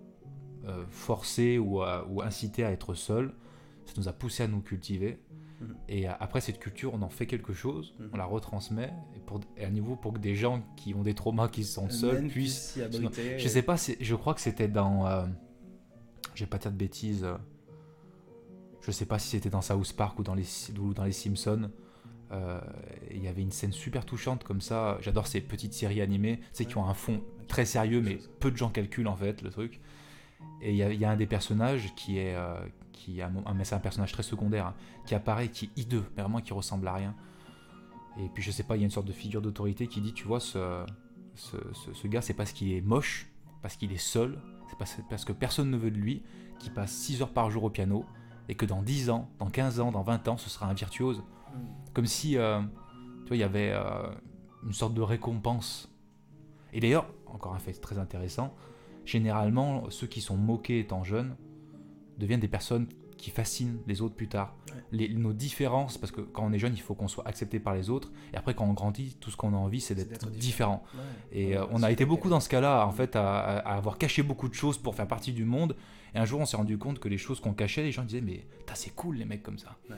[0.67, 3.33] euh, forcé ou, à- ou incité à être seul,
[3.87, 5.19] ça nous a poussé à nous cultiver.
[5.89, 8.11] Et après cette culture, on en fait quelque chose, Mhm.
[8.13, 11.15] on la retransmet, et, pour, et à nouveau pour que des gens qui ont des
[11.15, 12.79] traumas, qui se sentent seuls, puissent...
[12.79, 13.39] abriter.
[13.39, 15.07] Je sais pas, je crois que c'était dans...
[15.07, 15.27] euh,
[16.35, 17.37] je vais pas dire de bêtises, euh,
[18.81, 20.47] je sais pas si c'était dans South Park ou dans les,
[20.81, 21.71] ou dans les Simpsons.
[22.33, 22.61] euh,
[23.11, 24.99] Il y avait une scène super touchante comme ça.
[25.01, 28.51] J'adore ces petites séries animées, tu sais, qui ont un fond très sérieux, mais peu
[28.51, 29.81] de gens calculent en fait le truc.
[30.63, 32.55] Et il y, a- il y a un des personnages qui est, euh,
[33.05, 34.75] qui un- mais c'est un personnage très secondaire, hein,
[35.07, 37.15] qui apparaît, qui est hideux, mais vraiment qui ressemble à rien.
[38.19, 40.13] Et puis je sais pas, il y a une sorte de figure d'autorité qui dit,
[40.13, 40.85] tu vois, ce,
[41.35, 43.29] ce, ce- ce gars, c'est parce qu'il est moche,
[43.63, 44.39] parce qu'il est seul,
[44.69, 46.23] c'est parce, parce que personne ne veut de lui,
[46.59, 48.05] qu'il passe 6 heures par jour au piano,
[48.49, 51.23] et que dans 10 ans, dans 15 ans, dans 20 ans, ce sera un virtuose.
[51.95, 52.61] Comme si, euh,
[53.23, 54.11] tu vois, il y avait euh,
[54.65, 55.91] une sorte de récompense.
[56.73, 58.55] Et d'ailleurs, encore un fait très intéressant,
[59.05, 61.37] généralement, ceux qui sont moqués étant jeunes
[62.19, 62.87] deviennent des personnes
[63.19, 64.57] qui fascinent les autres plus tard.
[64.91, 67.73] Les, nos différences, parce que quand on est jeune, il faut qu'on soit accepté par
[67.75, 70.31] les autres, et après quand on grandit, tout ce qu'on a envie, c'est C'est d'être
[70.31, 70.83] différent.
[70.95, 71.01] Ouais.
[71.31, 73.97] Et Ouais, euh, on a c'est été beaucoup dans ce cas-là, en fait, à, avoir
[73.97, 75.77] caché beaucoup de choses pour faire partie du monde.
[76.15, 78.21] Et un jour, on s'est rendu compte que les choses qu'on cachait, les gens disaient,
[78.21, 78.45] mais
[78.75, 79.77] c'est cool les mecs comme ça.
[79.89, 79.97] Ouais.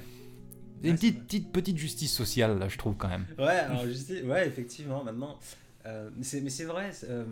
[0.84, 3.26] A une c'est petite, petite, petite justice sociale, là, je trouve, quand même.
[3.38, 5.38] Ouais, alors ouais, effectivement, maintenant.
[5.86, 7.24] euh, mais c'est c'est vrai, c'est, euh,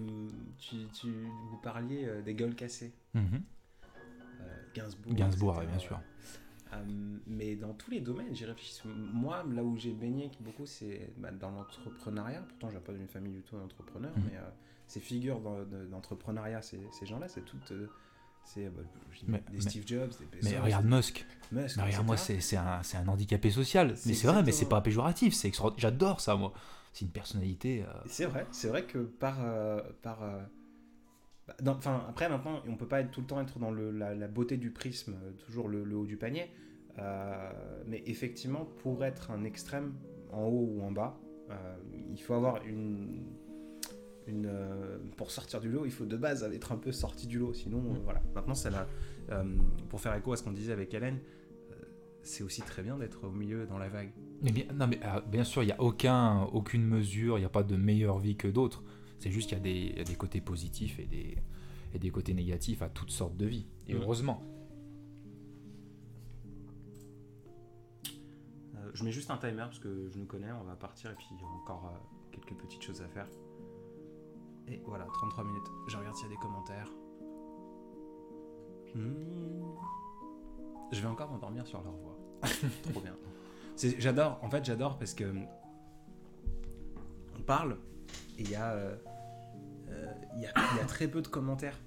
[0.59, 1.09] tu, tu,
[1.51, 2.95] vous parliez des gueules cassées.
[3.13, 3.23] Mhm.
[3.35, 3.39] euh,
[4.75, 5.15] Gainsbourg.
[5.15, 6.01] Gainsbourg, etc., bien sûr.
[6.75, 6.77] Euh,
[7.27, 8.81] mais dans tous les domaines, j'y réfléchis.
[8.87, 12.43] Moi, là où j'ai baigné beaucoup, c'est bah, dans l'entrepreneuriat.
[12.49, 14.25] Pourtant, je viens pas d'une famille du tout d'entrepreneurs, Mhm.
[14.31, 14.49] mais euh,
[14.87, 15.41] ces figures
[15.91, 17.73] d'entrepreneuriat, ces, ces gens-là, c'est toutes.
[17.73, 17.89] euh,
[18.45, 18.83] c'est bah,
[19.29, 21.27] Mais- des mais- Steve Jobs, des Mais Bezos, regarde Musk.
[21.53, 23.95] Musk, Mais regarde, moi, c'est un, un handicapé social.
[24.07, 25.35] Mais c'est vrai, mais c'est pas péjoratif.
[25.35, 26.53] c'est J'adore ça, moi.
[26.95, 27.85] C'est une personnalité.
[28.07, 29.37] C'est vrai, c'est vrai que par.
[30.03, 30.19] par
[31.67, 34.29] Enfin, après, maintenant, on peut pas être tout le temps être dans le, la, la
[34.29, 36.51] beauté du prisme, euh, toujours le, le haut du panier.
[36.99, 37.51] Euh,
[37.87, 39.93] mais effectivement, pour être un extrême,
[40.33, 41.19] en haut ou en bas,
[41.51, 41.55] euh,
[42.11, 43.23] il faut avoir une.
[44.27, 47.39] une euh, pour sortir du lot, il faut de base être un peu sorti du
[47.39, 47.53] lot.
[47.53, 48.23] Sinon, euh, voilà.
[48.35, 49.45] Maintenant, la.
[49.89, 51.19] pour faire écho à ce qu'on disait avec Hélène,
[52.23, 54.13] c'est aussi très bien d'être au milieu dans la vague.
[54.43, 57.51] Mais bien, non, mais, bien sûr, il n'y a aucun, aucune mesure, il n'y a
[57.51, 58.85] pas de meilleure vie que d'autres.
[59.23, 61.37] C'est juste qu'il y, a des- il y a des côtés positifs et des,
[61.95, 63.67] et des côtés négatifs à toutes sortes de vies.
[63.87, 64.01] Et Mhm.
[64.03, 64.43] heureusement.
[68.77, 71.15] Euh, je mets juste un timer parce que je nous connais, on va partir et
[71.15, 71.99] puis il y a encore euh,
[72.33, 73.29] quelques petites choses à faire.
[74.67, 75.67] Et voilà, 33 minutes.
[75.89, 76.91] Je regarde s'il y a des commentaires.
[78.95, 79.77] Hmm.
[80.93, 82.19] Je vais encore m'endormir sur leur voix.
[82.91, 83.15] Trop bien.
[83.99, 85.33] J'adore, en fait j'adore parce que
[87.39, 87.79] on parle
[88.39, 88.97] et il y, a, euh,
[90.37, 91.79] il y, a, il y a très peu de commentaires.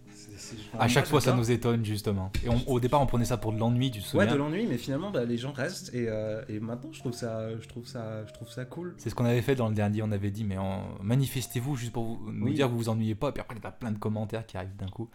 [0.74, 2.32] Enfin, À chaque fois, ça nous étonne, justement.
[2.44, 4.66] Et on- au départ, on prenait ça pour de l'ennui, tu te Ouais, de l'ennui,
[4.68, 7.86] mais finalement, bah, les gens restent et, euh, et maintenant, je trouve ça, je trouve
[7.88, 8.96] ça, je trouve ça cool.
[8.98, 10.02] C'est ce qu'on avait fait dans le dernier.
[10.02, 12.54] On avait dit, mais en- manifestez-vous juste pour vous, nous Oui.
[12.54, 13.30] dire que vous vous ennuyez pas.
[13.30, 15.10] Et puis après, t'as plein de commentaires qui arrivent d'un coup.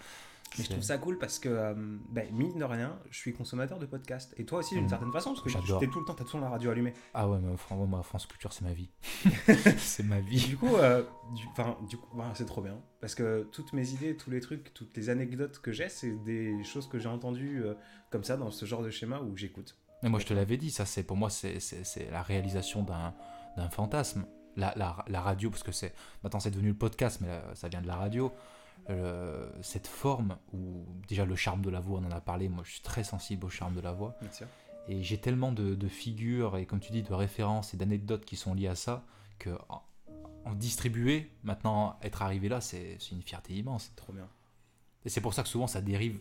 [0.58, 1.74] Mais je trouve ça cool parce que, euh,
[2.08, 4.34] ben, mine de rien, je suis consommateur de podcasts.
[4.36, 4.90] Et toi aussi, d'une Mhm.
[4.90, 6.92] certaine façon, parce que t'es tout le temps, t'as toujours la radio allumée.
[7.14, 8.90] Ah ouais, mais franchement, moi, France Culture, c'est ma vie.
[9.78, 10.40] c'est ma vie.
[10.44, 11.02] du coup, euh,
[11.88, 12.80] du, coup, c'est trop bien.
[13.00, 16.62] Parce que toutes mes idées, tous les trucs, toutes les anecdotes que j'ai, c'est des
[16.64, 17.74] choses que j'ai entendues euh,
[18.10, 19.76] comme ça, dans ce genre de schéma où j'écoute.
[20.02, 21.58] Mais moi, je te l'avais dit, ça, c'est pour moi, c'est-
[22.10, 24.24] la réalisation d'un fantasme.
[24.56, 27.68] La, la, la radio, parce que c'est maintenant c'est devenu le podcast, mais euh, ça
[27.68, 28.32] vient de la radio.
[28.88, 32.48] Euh, cette forme où déjà le charme de la voix, on en a parlé.
[32.48, 34.16] Moi, je suis très sensible au charme de la voix.
[34.88, 38.36] Et j'ai tellement de, de figures et, comme tu dis, de références et d'anecdotes qui
[38.36, 39.04] sont liées à ça
[39.38, 39.82] que en,
[40.44, 43.92] en distribuer, maintenant, être arrivé là, c'est une fierté immense.
[43.96, 44.28] Trop bien.
[45.04, 46.18] Et c'est pour ça que souvent ça dérive.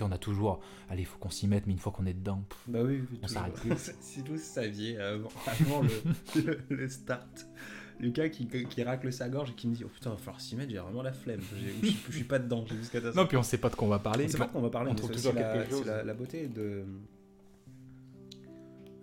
[0.00, 2.42] On a toujours, allez, il faut qu'on s'y mette, mais une fois qu'on est dedans,
[2.48, 3.92] pff, Bah oui, On s'arrête plus.
[4.00, 6.02] si vous saviez avant, avant le,
[6.42, 7.46] le, le start,
[8.00, 10.40] Lucas qui, qui racle sa gorge et qui me dit Oh putain, il va falloir
[10.40, 11.40] s'y mettre, j'ai vraiment la flemme.
[11.40, 13.76] Je, suis- je suis pas dedans, j'ai jusqu'à ta Non, puis on sait pas de
[13.76, 14.24] quoi on va parler.
[14.24, 15.52] On sait pas de quoi on va parler, on mais trouve c'est toujours aussi la,
[15.52, 15.82] quelque chose.
[15.84, 16.84] c'est la, la beauté de,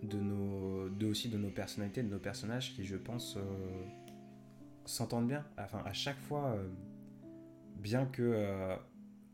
[0.03, 3.41] de, nos, de aussi de nos personnalités, de nos personnages qui, je pense, euh,
[4.85, 5.45] s'entendent bien.
[5.57, 6.67] Enfin, à chaque fois, euh,
[7.77, 8.75] bien que euh,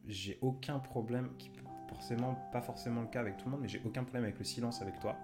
[0.07, 1.49] j'ai aucun problème, qui
[1.89, 4.45] forcément pas forcément le cas avec tout le monde, mais j'ai aucun problème avec le
[4.45, 5.15] silence avec toi.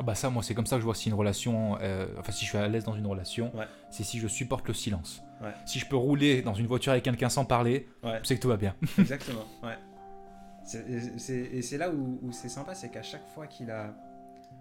[0.00, 2.30] Ah bah ça, moi, c'est comme ça que je vois si une relation, euh, enfin
[2.30, 3.66] si je suis à l'aise dans une relation, Ouais.
[3.90, 5.22] c'est si je supporte le silence.
[5.42, 5.52] Ouais.
[5.66, 8.20] Si je peux rouler dans une voiture avec quelqu'un sans parler, Ouais.
[8.22, 8.76] c'est que tout va bien.
[8.98, 9.74] Exactement, ouais.
[10.64, 13.70] C'est- et c'est- et c'est là où, où c'est sympa, c'est qu'à chaque fois qu'il
[13.72, 13.92] a.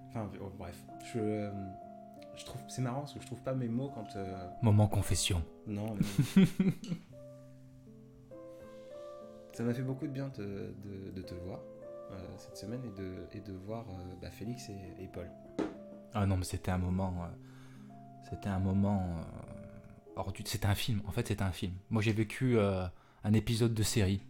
[0.09, 0.75] Enfin, oh, bref,
[1.13, 1.51] je, euh,
[2.35, 2.61] je trouve.
[2.67, 4.15] C'est marrant parce que je trouve pas mes mots quand.
[4.15, 5.43] euh, Moment confession.
[5.67, 6.45] Non, mais.
[9.53, 11.59] Ça m'a fait beaucoup de bien te- de, de te voir
[12.37, 15.29] cette semaine et de, et de voir euh, bah, Félix et, Paul.
[16.13, 17.27] Ah non, mais c'était un moment, euh,
[18.29, 19.17] c'était un moment.
[20.17, 21.01] euh, C'était un film.
[21.07, 21.73] En fait, c'était un film.
[21.89, 22.85] Moi, j'ai vécu euh,
[23.23, 24.21] un épisode de série.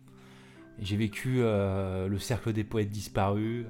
[0.79, 3.65] J'ai vécu euh, le cercle des poètes disparus.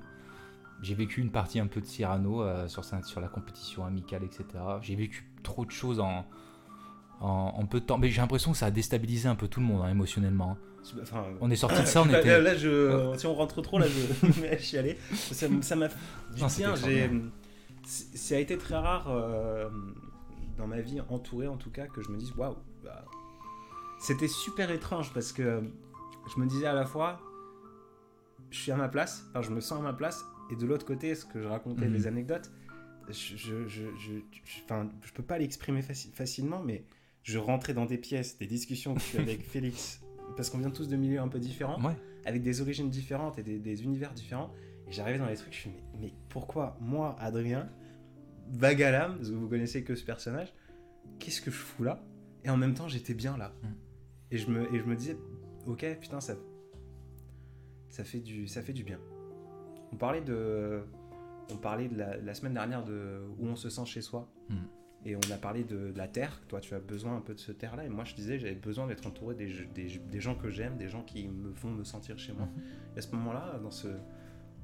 [0.82, 4.46] J'ai vécu une partie un peu de Cyrano euh, sur, sur la compétition amicale, etc.
[4.82, 6.26] J'ai vécu trop de choses en,
[7.20, 7.98] en, en peu de temps.
[7.98, 10.52] Mais j'ai l'impression que ça a déstabilisé un peu tout le monde hein, émotionnellement.
[10.52, 10.58] hein.
[11.02, 12.40] Enfin, On est sorti de ça, on était.
[12.42, 14.98] là, je, si on rentre trop, là, je à chialer.
[15.14, 15.88] Ça ça m'a
[16.36, 16.48] bien.
[16.76, 17.12] J'ai,
[17.86, 19.70] ça a été très rare euh,
[20.58, 22.56] dans ma vie, entouré en tout cas, que je me dise waouh.
[22.84, 23.04] bah,
[24.00, 25.62] C'était super étrange parce que
[26.34, 27.20] je me disais à la fois,
[28.50, 30.86] je suis à ma place, enfin, je me sens à ma place, et de l'autre
[30.86, 31.94] côté, ce que je racontais, Mhm.
[31.94, 32.52] les anecdotes,
[33.10, 33.36] je,
[33.68, 36.84] je, je peux pas l'exprimer faci- facilement, mais
[37.28, 40.00] je rentrais dans des pièces, des discussions que je suis avec Félix,
[40.38, 41.96] parce qu'on vient tous de milieux un peu différents, Ouais.
[42.26, 44.50] avec des origines différentes et des, des univers différents.
[44.88, 47.70] Et j'arrivais dans les trucs, je suis mais, mais pourquoi moi, Adrien,
[48.50, 50.54] vague à l'âme, parce que vous connaissez que ce personnage,
[51.20, 52.02] qu'est-ce que je fous là?
[52.46, 53.54] Et en même temps, j'étais bien là.
[53.62, 53.68] Mm.
[54.32, 55.18] Et, je me, et je me disais,
[55.66, 56.36] ok, putain, ça,
[57.90, 59.00] ça, fait du, ça fait du bien.
[59.92, 60.82] On parlait de,
[61.52, 64.32] on parlait de la, la semaine dernière de où on se sent chez soi.
[64.50, 64.56] Mm.
[65.06, 66.42] Et on a parlé de, de la terre.
[66.48, 67.86] Toi, tu as besoin un peu de ce terre-là.
[67.86, 70.90] Et moi, je disais, j'avais besoin d'être entouré des, des, des gens que j'aime, des
[70.90, 72.50] gens qui me font me sentir chez moi.
[72.96, 73.88] Et à ce moment-là, dans ce,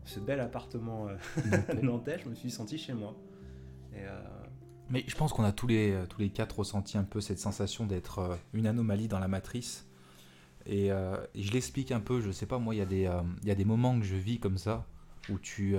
[0.05, 1.15] ce bel appartement euh,
[1.45, 1.81] Nantais.
[1.81, 3.15] nantais, je me suis senti chez moi.
[3.93, 4.19] Et euh,
[4.89, 7.85] Mais je pense qu'on a tous les, tous les quatre ressenti un peu cette sensation
[7.85, 9.87] d'être euh, une anomalie dans la matrice.
[10.65, 13.11] Et, euh, et je l'explique un peu, je sais pas, moi, il y, a des,
[13.41, 14.87] il y a des moments que je vis comme ça,
[15.29, 15.75] où tu...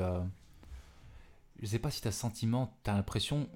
[1.59, 3.49] je sais pas si tu as sentiment, tu as l'impression...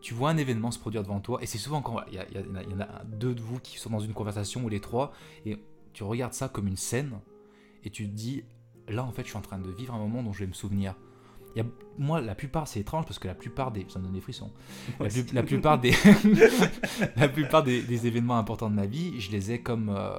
[0.00, 2.22] Tu vois un événement se produire devant toi, et c'est souvent quand il y, en
[2.56, 4.80] a- il y en a deux de vous qui sont dans une conversation, ou les
[4.80, 5.12] trois,
[5.46, 5.56] et
[5.92, 7.20] tu regardes ça comme une scène,
[7.84, 8.44] et tu te dis,
[8.88, 10.52] là en fait je suis en train de vivre un moment dont je vais me
[10.52, 10.94] souvenir.
[11.56, 11.66] Il y a,
[11.98, 13.86] moi, la plupart, c'est étrange parce que la plupart des.
[13.88, 14.50] Ça me donne des frissons.
[14.98, 15.92] La, plus- la plupart des.
[17.16, 20.16] la plupart des, des événements importants de ma vie, je les ai comme euh,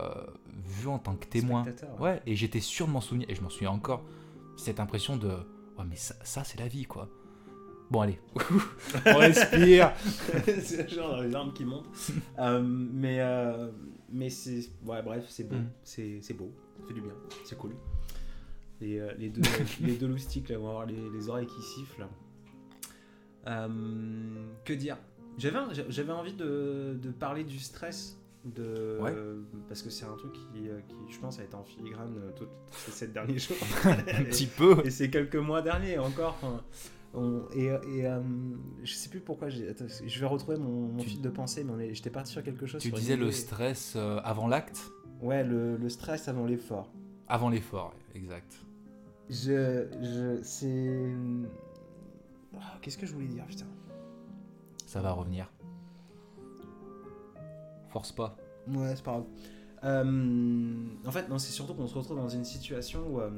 [0.66, 1.64] vus en tant que témoin.
[2.00, 3.30] Ouais, et j'étais sûr de m'en souvenir.
[3.30, 4.04] Et je m'en souviens encore.
[4.56, 5.28] Cette impression de.
[5.78, 7.10] Ouais, mais ça, ça, c'est la vie, quoi.
[7.92, 8.20] Bon, allez.
[9.06, 9.94] On respire.
[10.62, 11.86] c'est genre les armes qui montent.
[12.40, 13.70] Euh, mais euh,
[14.12, 14.70] mais c'est.
[14.86, 15.56] Ouais, bref, c'est beau.
[15.56, 15.70] Mm.
[15.84, 16.52] C'est c'est beau.
[16.80, 17.14] Ça fait du bien.
[17.46, 17.72] C'est cool.
[18.82, 19.42] Les, euh, les, deux,
[19.82, 22.06] les deux loustiques, là, vont avoir les, les oreilles qui sifflent.
[23.46, 24.98] Que dire?
[25.38, 28.20] J'avais envie de, de parler du stress.
[28.44, 29.14] De, Ouais.
[29.70, 32.92] Parce que c'est un truc qui, qui, je pense, a été en filigrane tous ces
[32.92, 33.58] sept derniers jours.
[33.86, 34.82] un petit peu.
[34.84, 36.38] Et c'est quelques mois derniers encore.
[36.42, 36.62] enfin,
[37.16, 38.22] on- et et euh,
[38.84, 39.48] je sais plus pourquoi.
[39.48, 42.66] attends, Je vais retrouver mon, mon Tu- fil de pensée, mais j'étais parti sur quelque
[42.66, 42.82] chose.
[42.82, 46.92] Tu sur disais le stress euh, avant l'acte, Ouais, le, le stress avant l'effort.
[47.28, 48.54] avant l'effort, exact.
[49.30, 49.88] Je.
[50.02, 51.14] je c'est.
[52.58, 53.66] Ah, Qu'est-ce que je voulais dire, putain?
[54.86, 55.50] Ça va revenir.
[57.90, 58.38] Force pas.
[58.68, 59.26] Ouais, c'est pas grave.
[59.84, 60.74] Euh,
[61.06, 63.20] en fait, non, c'est surtout qu'on se retrouve dans une situation où.
[63.22, 63.30] euh,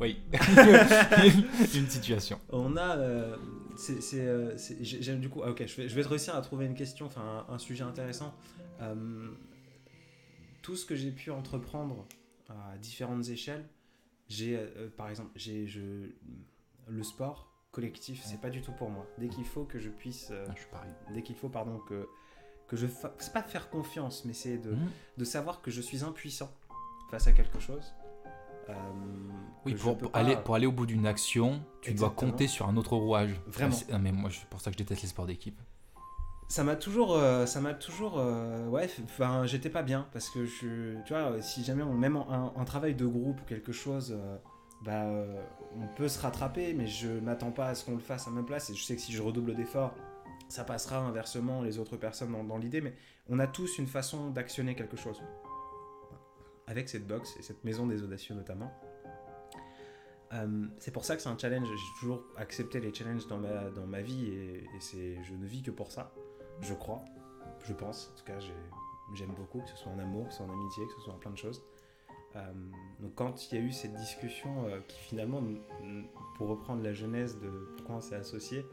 [0.00, 0.20] Oui.
[1.74, 2.40] Une situation.
[2.50, 2.96] On a.
[2.98, 3.36] euh,
[3.76, 6.34] c'est, c'est, euh, c'est- j'ai- j'ai- du coup, ah, ok, je vais, je vais réussir
[6.36, 8.34] à trouver une question, enfin un, un sujet intéressant.
[8.80, 9.28] Euh,
[10.62, 12.06] tout ce que j'ai pu entreprendre
[12.48, 13.64] à différentes échelles,
[14.28, 15.80] j'ai, euh, par exemple, j'ai, je,
[16.88, 19.06] le sport collectif, c'est pas du tout pour moi.
[19.18, 20.90] Dès qu'il faut que je puisse, Ah, je suis pareil.
[21.12, 22.08] dès qu'il faut, pardon, que
[22.66, 24.88] que je, fa- c'est pas de faire confiance, mais c'est de, Mhm.
[25.18, 26.50] de savoir que je suis impuissant
[27.10, 27.92] face à quelque chose.
[28.68, 28.72] Euh,
[29.66, 32.96] Oui, pour, aller, pour aller au bout d'une action, tu dois compter sur un autre
[32.96, 33.34] rouage.
[33.46, 33.76] Vraiment.
[33.92, 35.58] Ah, mais moi, c'est pour ça que je déteste les sports d'équipe.
[36.48, 40.44] ça m'a toujours euh, ça m'a toujours euh, ouais enfin j'étais pas bien parce que
[40.44, 44.12] je tu vois si jamais on même un, un travail de groupe ou quelque chose
[44.14, 44.36] euh,
[44.84, 45.42] bah euh,
[45.74, 48.42] on peut se rattraper mais je m'attends pas à ce qu'on le fasse à ma
[48.42, 49.94] place et je sais que si je redouble d'efforts
[50.48, 52.94] ça passera inversement les autres personnes dans, dans l'idée mais
[53.30, 55.22] on a tous une façon d'actionner quelque chose
[56.66, 58.72] avec cette box et cette maison des audacieux notamment
[60.32, 61.68] Euh, c'est pour ça que c'est un challenge.
[61.68, 65.46] J'ai toujours accepté les challenges dans ma, dans ma vie et, et c'est, je ne
[65.46, 66.12] vis que pour ça.
[66.60, 67.04] Je crois,
[67.68, 68.10] je pense.
[68.12, 68.52] En tout cas, j'ai-
[69.14, 71.12] j'aime beaucoup, que ce soit en amour, que ce soit en amitié, que ce soit
[71.14, 71.62] en plein de choses.
[72.34, 72.52] Euh,
[72.98, 75.40] donc, quand il y a eu cette discussion euh, qui finalement,
[76.36, 78.66] pour reprendre la genèse de pourquoi on s'est associé,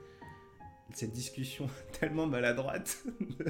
[0.93, 1.67] cette discussion
[1.99, 3.03] tellement maladroite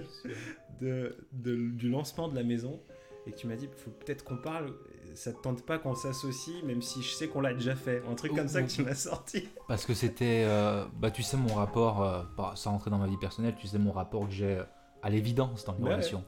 [0.82, 2.82] de, de- du lancement de la maison
[3.28, 4.74] et tu m'as dit, faut peut-être qu'on parle.
[5.14, 8.02] Ça te tente pas qu'on s'associe, même si je sais qu'on l'a déjà fait.
[8.10, 9.48] Un truc comme ça que tu m'as sorti.
[9.68, 10.44] Parce que c'était.
[10.48, 13.68] euh, bah, tu sais, mon rapport, euh, pas- sans rentrer dans ma vie personnelle, tu
[13.68, 14.64] sais, mon rapport que j'ai euh,
[15.04, 16.24] à l'évidence dans les Ouais, relations.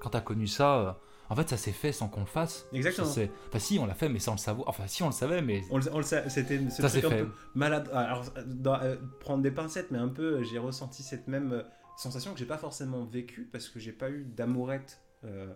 [0.00, 0.92] Quand t'as connu ça, euh,
[1.30, 2.66] en fait, ça s'est fait sans qu'on le fasse.
[2.72, 3.06] Exactement.
[3.08, 4.68] Ça Enfin, si, on l'a fait, mais sans le savoir.
[4.68, 5.62] Enfin, si, on le savait, mais.
[5.70, 7.22] On le, on le c'était ce Ça truc s'est un fait.
[7.24, 7.88] peu malade.
[7.94, 8.78] Alors, dans-
[9.20, 11.64] prendre des pincettes, mais un peu, j'ai ressenti cette même
[11.96, 15.46] sensation que j'ai pas forcément vécue parce que j'ai pas eu d'amourette euh,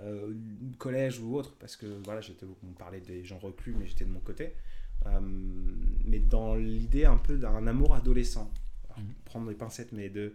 [0.00, 0.34] euh,
[0.78, 4.10] collège ou autre parce que voilà, j'étais, on parlait des gens reclus, mais j'étais de
[4.10, 4.52] mon côté.
[5.06, 5.20] Euh,
[6.04, 8.50] mais dans l'idée un peu d'un amour adolescent,
[8.86, 9.14] Alors, Mhm.
[9.24, 10.32] prendre des pincettes, mais de,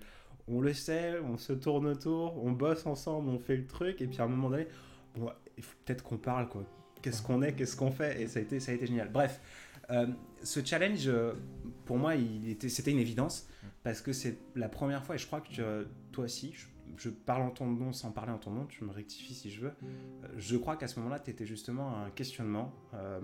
[0.47, 4.07] on le sait, on se tourne autour, on bosse ensemble, on fait le truc, et
[4.07, 4.67] puis à un moment donné,
[5.15, 6.63] bon, il faut peut-être qu'on parle quoi.
[7.01, 9.09] Qu'est-ce qu'on est, qu'est-ce qu'on fait, et ça a été, ça a été génial.
[9.11, 9.41] Bref,
[9.89, 10.05] euh,
[10.43, 11.09] ce challenge,
[11.85, 13.47] pour moi, il était, c'était une évidence
[13.83, 15.61] parce que c'est la première fois, et je crois que tu-
[16.11, 16.65] toi aussi, je,
[16.97, 19.61] je parle en ton nom sans parler en ton nom, tu me rectifies si je
[19.61, 19.73] veux.
[19.83, 22.73] Euh, Je crois qu'à ce moment-là, tu étais justement à un questionnement.
[22.93, 23.19] euh,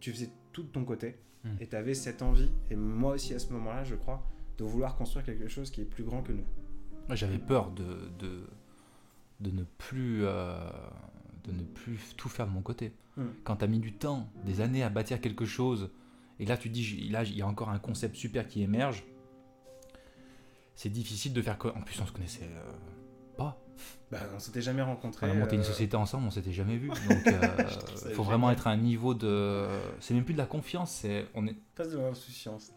[0.00, 1.48] tu faisais tout de ton côté Mm.
[1.60, 4.22] et tu avais cette envie, et moi aussi à ce moment-là, je crois,
[4.58, 6.44] de vouloir construire quelque chose qui est plus grand que nous.
[7.14, 8.42] J'avais peur de, de,
[9.40, 10.68] de ne plus euh,
[11.44, 12.92] de ne plus tout faire de mon côté.
[13.16, 13.22] Mm.
[13.44, 15.90] Quand tu as mis du temps, des années à bâtir quelque chose,
[16.38, 19.02] et là tu dis là il y a encore un concept super qui émerge,
[20.80, 22.72] c'est difficile de faire En plus on se connaissait euh,
[23.36, 23.62] pas.
[24.10, 25.26] Bah, on s'était jamais rencontrés.
[25.28, 26.88] On a monté une euh, société ensemble, on s'était jamais vu.
[27.08, 29.66] Donc euh, faut vraiment être à un niveau de.
[30.00, 31.54] C'est même plus de la confiance, c'est on est.
[31.74, 32.72] Pas de l'insouciance.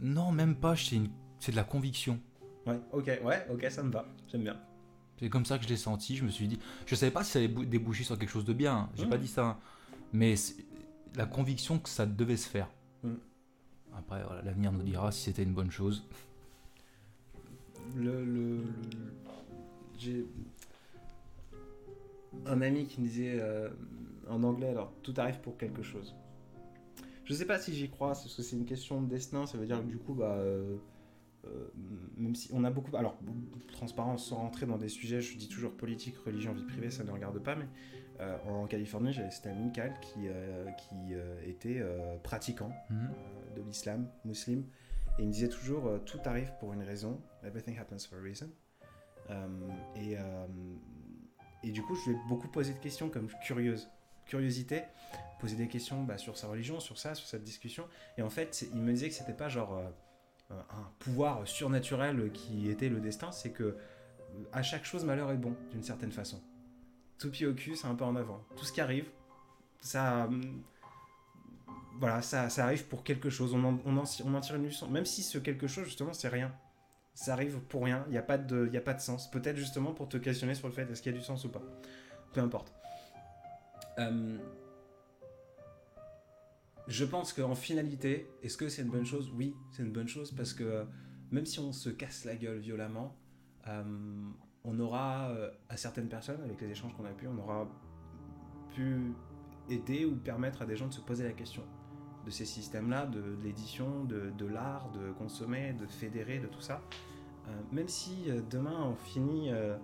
[0.00, 0.76] Non même pas.
[0.76, 1.10] C'est une...
[1.40, 2.18] c'est de la conviction.
[2.66, 4.06] Ouais, ok, ouais, ok, ça me va.
[4.28, 4.58] J'aime bien.
[5.18, 6.16] C'est comme ça que je l'ai senti.
[6.16, 8.46] Je me suis dit, je savais pas si ça allait bou- déboucher sur quelque chose
[8.46, 8.74] de bien.
[8.74, 8.90] hein.
[8.94, 9.58] J'ai pas dit ça, hein.
[10.14, 10.64] mais c'est-
[11.16, 12.68] la conviction que ça devait se faire.
[13.02, 13.12] Mm.
[13.94, 16.08] Après, voilà, l'avenir nous dira si c'était une bonne chose.
[17.96, 18.62] Le, le- le-
[19.98, 20.24] j'ai
[22.46, 23.68] un ami qui me disait euh,
[24.28, 26.14] en anglais alors tout arrive pour quelque chose
[27.24, 29.66] je sais pas si j'y crois parce que c'est une question de destin ça veut
[29.66, 30.76] dire que du coup bah euh,
[31.44, 31.68] euh,
[32.16, 33.16] même si on a beaucoup alors
[33.72, 37.10] transparence sans rentrer dans des sujets je dis toujours politique religion vie privée ça ne
[37.10, 37.66] regarde pas mais
[38.48, 40.20] en Californie j'avais cet ami Michael qui,
[40.78, 41.14] qui
[41.48, 41.82] était
[42.22, 43.08] pratiquant Mhm.
[43.56, 44.62] de l'islam, musulman.
[45.18, 47.20] Et il me disait toujours euh, tout arrive pour une raison.
[47.44, 48.48] Everything happens for a reason.
[49.30, 49.46] Euh,
[49.96, 50.46] et, euh,
[51.62, 53.88] et du coup, je lui ai beaucoup posé de questions comme curieuse.
[54.26, 54.82] Curiosité,
[55.40, 57.86] poser des questions bah, sur sa religion, sur ça, sur cette discussion.
[58.16, 59.82] Et en fait, il me disait que c'était pas genre
[60.50, 63.76] un pouvoir surnaturel qui était le destin, c'est que
[64.52, 66.40] à chaque chose, malheur est bon, d'une certaine façon.
[67.18, 68.44] Tout pied au cul, c'est un peu en avant.
[68.56, 69.08] Tout ce qui arrive,
[69.80, 70.62] ça, hum,
[72.02, 73.54] voilà, ça, ça arrive pour quelque chose.
[73.54, 74.90] On en, on on tire une leçon.
[74.90, 76.52] Même si ce quelque chose, justement, c'est rien.
[77.14, 78.02] Ça arrive pour rien.
[78.08, 79.30] Il n'y a, pas de- a pas de sens.
[79.30, 81.50] Peut-être justement pour te questionner sur le fait est-ce qu'il y a du sens ou
[81.50, 81.62] pas.
[82.32, 82.74] Peu importe.
[84.00, 84.36] Euh,
[86.88, 89.30] je pense qu'en finalité, est-ce que c'est une bonne chose?
[89.36, 90.84] Oui, c'est une bonne chose parce que euh,
[91.30, 93.14] même si on se casse la gueule violemment,
[93.68, 93.84] euh,
[94.64, 95.32] on aura,
[95.68, 97.68] à certaines personnes, avec les échanges qu'on a pu, on aura
[98.74, 99.12] pu
[99.70, 101.62] aider ou permettre à des gens de se poser la question
[102.24, 106.60] de ces systèmes-là, de, de l'édition, de, de l'art, de consommer, de fédérer, de tout
[106.60, 106.80] ça.
[107.48, 109.76] Euh, même si euh, demain on finit euh,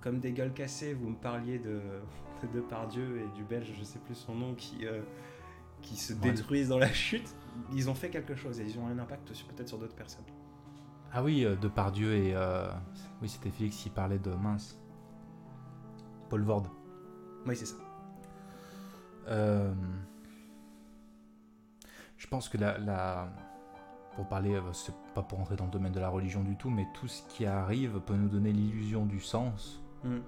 [0.00, 1.80] comme des gueules cassées, vous me parliez de,
[2.42, 4.86] de Depardieu et du Belge, je sais plus son nom, qui,
[5.82, 6.20] qui se Ouais.
[6.20, 7.34] détruisent dans la chute,
[7.72, 10.24] ils ont fait quelque chose et ils ont un impact peut-être sur d'autres personnes.
[11.12, 12.34] Ah oui, Depardieu et.
[13.20, 14.78] Oui, c'était Félix qui parlait de mince.
[16.28, 16.62] Paul Vord.
[17.46, 17.74] Oui, c'est ça.
[19.28, 19.72] Euh,
[22.20, 23.28] Je pense que la, la-
[24.14, 26.68] pour parler, euh, c'est pas pour entrer dans le domaine de la religion du tout,
[26.68, 29.80] mais tout ce qui arrive peut nous donner l'illusion du sens.
[30.04, 30.18] Mm.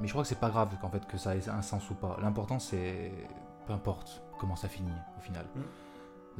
[0.00, 1.94] Mais je crois que c'est pas grave qu'en fait que ça ait un sens ou
[1.94, 2.18] pas.
[2.20, 3.10] L'important c'est,
[3.66, 5.46] peu importe comment ça finit au final.
[5.56, 5.60] Mm.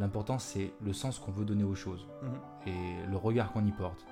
[0.03, 2.39] L'important c'est le sens qu'on veut donner aux choses Mhm.
[2.67, 4.07] et le regard qu'on y porte.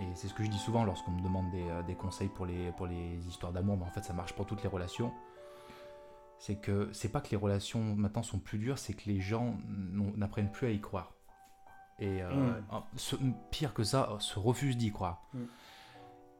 [0.00, 2.46] Et c'est ce que je dis souvent lorsqu'on me demande des, euh, des conseils pour
[2.46, 5.12] les, pour les histoires d'amour, mais en fait ça marche pour toutes les relations.
[6.38, 9.56] C'est que c'est pas que les relations maintenant sont plus dures, c'est que les gens
[10.16, 11.12] n'apprennent plus à y croire.
[11.98, 12.82] Et euh, Mm.
[12.96, 13.16] ce-
[13.50, 15.22] pire que ça, se refusent d'y croire.
[15.32, 15.44] Mm.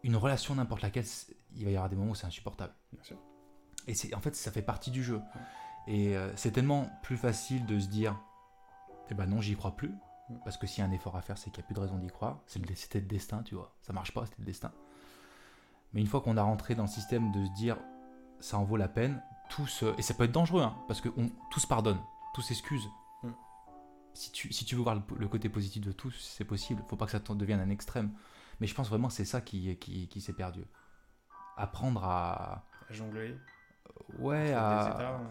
[0.02, 1.06] Une relation n'importe laquelle,
[1.56, 2.74] il va y avoir des moments où c'est insupportable.
[2.92, 3.16] Bien sûr.
[3.87, 5.20] Et c'est en fait ça fait partie du jeu.
[5.87, 8.20] Et euh, c'est tellement plus facile de se dire,
[9.11, 9.88] eh ben non, j'y crois plus,
[10.28, 10.35] Mm.
[10.44, 11.80] parce que s'il y a un effort à faire, c'est qu'il n'y a plus de
[11.80, 12.40] raison d'y croire.
[12.46, 13.74] C'est le- C'était le destin, tu vois.
[13.80, 14.72] Ça marche pas, c'était le destin.
[15.94, 17.78] Mais une fois qu'on a rentré dans le système de se dire,
[18.40, 19.87] ça en vaut la peine, tout se...
[19.98, 21.98] et ça peut être dangereux, hein, parce que on, tout se pardonne,
[22.35, 22.88] tout s'excuse.
[23.22, 23.30] Mm.
[24.14, 26.82] Si tu, si tu veux voir le, le côté positif de tout, c'est possible.
[26.88, 28.12] Faut pas que ça devienne un extrême.
[28.61, 30.64] Mais je pense vraiment que c'est ça qui, qui, qui s'est perdu.
[31.56, 32.64] Apprendre à.
[32.88, 33.37] À jongler.
[34.18, 34.85] Ouais, à.
[34.85, 35.24] des états, euh,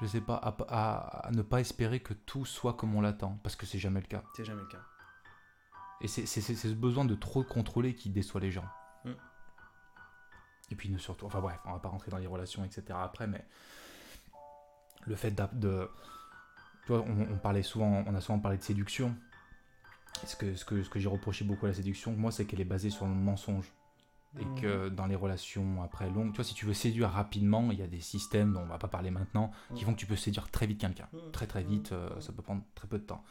[0.00, 3.38] je sais pas, à, à- à ne pas espérer que tout soit comme on l'attend,
[3.42, 4.22] parce que c'est jamais le cas.
[4.36, 4.82] C'est jamais le cas.
[6.00, 8.64] Et c'est c'est- c'est- c'est ce besoin de trop contrôler qui déçoit les gens.
[10.74, 12.82] Et puis surtout, enfin bref, on va pas rentrer dans les relations, etc.
[13.00, 13.44] après, mais
[15.06, 15.88] le fait de,
[16.84, 19.14] tu vois, on, on parlait souvent, on a souvent parlé de séduction.
[20.26, 22.60] Ce que, ce que, ce que j'ai reproché beaucoup à la séduction, moi, c'est qu'elle
[22.60, 23.70] est basée sur le mensonge.
[24.40, 24.60] Et Mm.
[24.60, 27.82] que dans les relations après longues, tu vois, si tu veux séduire rapidement, il y
[27.82, 29.86] a des systèmes dont on va pas parler maintenant, qui Mm.
[29.86, 31.06] font que tu peux séduire très vite quelqu'un.
[31.12, 31.30] Mm.
[31.30, 33.22] Très très vite, euh, ça peut prendre très peu de temps.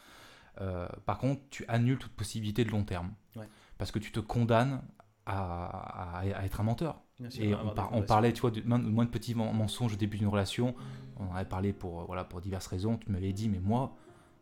[0.62, 3.12] Euh, par contre, tu annules toute possibilité de long terme.
[3.36, 3.46] Ouais.
[3.76, 4.80] Parce que tu te condamnes
[5.26, 7.02] à, à- à être un menteur.
[7.38, 10.28] Et on, par- parlait, tu vois, de moins, de petits men- mensonges au début d'une
[10.28, 10.74] relation.
[11.16, 12.96] On en avait parlé pour, voilà, pour diverses raisons.
[12.98, 13.94] Tu m'avais dit, mais moi,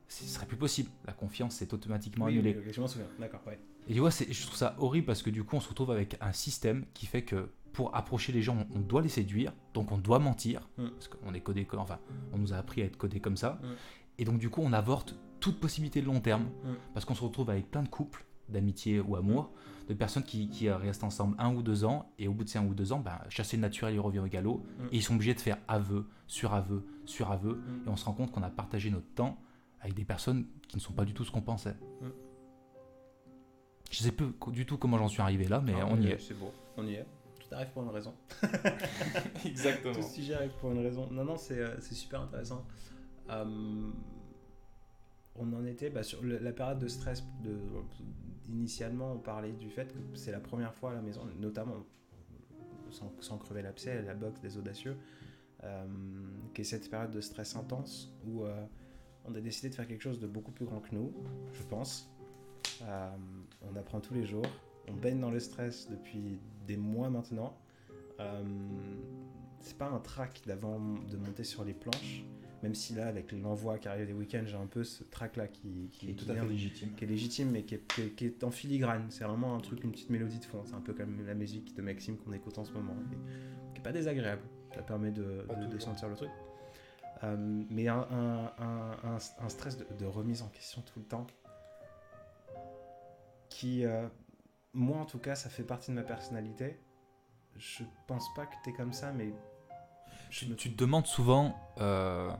[0.08, 0.90] ce serait plus possible.
[1.06, 2.58] La confiance est automatiquement Oui, annulée.
[2.64, 3.06] oui, je m'en souviens.
[3.18, 3.60] D'accord, ouais.
[3.88, 5.90] Et tu vois, c'est- je trouve ça horrible parce que du coup, on se retrouve
[5.90, 9.92] avec un système qui fait que pour approcher les gens, on doit les séduire, donc
[9.92, 10.88] on doit mentir, Mm.
[10.90, 11.98] parce qu'on est codé, co- enfin,
[12.32, 13.66] on nous a appris à être codé comme ça, Mm.
[14.18, 16.74] et donc du coup, on avorte toute possibilité de long terme, Mm.
[16.94, 19.50] parce qu'on se retrouve avec plein de couples, d'amitié ou amour,
[19.88, 22.58] de personnes qui, qui restent ensemble un ou deux ans, et au bout de ces
[22.58, 24.84] un ou deux ans, ben, chasser le naturel, il revient au galop, Mm.
[24.92, 27.86] et ils sont obligés de faire aveu, sur aveu, sur aveu, Mm.
[27.86, 29.38] et on se rend compte qu'on a partagé notre temps
[29.80, 31.74] avec des personnes qui ne sont pas du tout ce qu'on pensait.
[32.00, 32.06] Mm.
[33.90, 36.18] Je sais peu du tout comment j'en suis arrivé là, mais Ah, on y est.
[36.20, 37.06] C'est beau, on y est.
[37.40, 38.14] Tout arrive pour une raison.
[39.44, 39.94] Exactement.
[39.94, 41.08] Tout sujet arrive pour une raison.
[41.10, 42.64] Non, non, c'est euh, c'est super intéressant.
[43.30, 43.90] Euh,
[45.36, 47.22] on en était bah, sur le- la période de stress.
[47.42, 47.58] De,
[48.48, 51.84] initialement, on parlait du fait que c'est la première fois à la maison, notamment
[53.20, 54.96] sans, crever l'abcès, la boxe des audacieux,
[55.64, 55.86] euh,
[56.54, 58.66] qui est cette période de stress intense où euh,
[59.24, 61.12] on a décidé de faire quelque chose de beaucoup plus grand que nous,
[61.52, 62.10] je pense.
[62.82, 63.10] Euh,
[63.62, 64.46] on apprend tous les jours,
[64.88, 67.56] on baigne dans le stress depuis des mois maintenant.
[68.20, 68.42] Euh,
[69.60, 72.24] c'est pas un track d'avant de monter sur les planches,
[72.62, 75.48] même si là, avec l'envoi qui arrive des week-ends, j'ai un peu ce track là
[75.48, 76.94] qui, qui, qui vient- légitime.
[76.94, 79.06] qui est légitime mais qui est, qui est- qui est en filigrane.
[79.10, 80.62] C'est vraiment un truc, une petite mélodie de fond.
[80.64, 83.16] C'est un peu comme la musique de Maxime qu'on écoute en ce moment, qui,
[83.74, 84.42] qui est pas désagréable.
[84.74, 86.30] Ça permet de, de- de sentir le truc.
[87.24, 87.36] Euh,
[87.70, 91.26] mais un, un- un- un- un stress de, de remise en question tout le temps,
[93.48, 94.06] qui, euh,
[94.72, 96.78] moi en tout cas, ça fait partie de ma personnalité.
[97.56, 99.32] Je pense pas que t'es comme ça, mais
[100.30, 102.32] je Tu, me- tu te demandes souvent euh,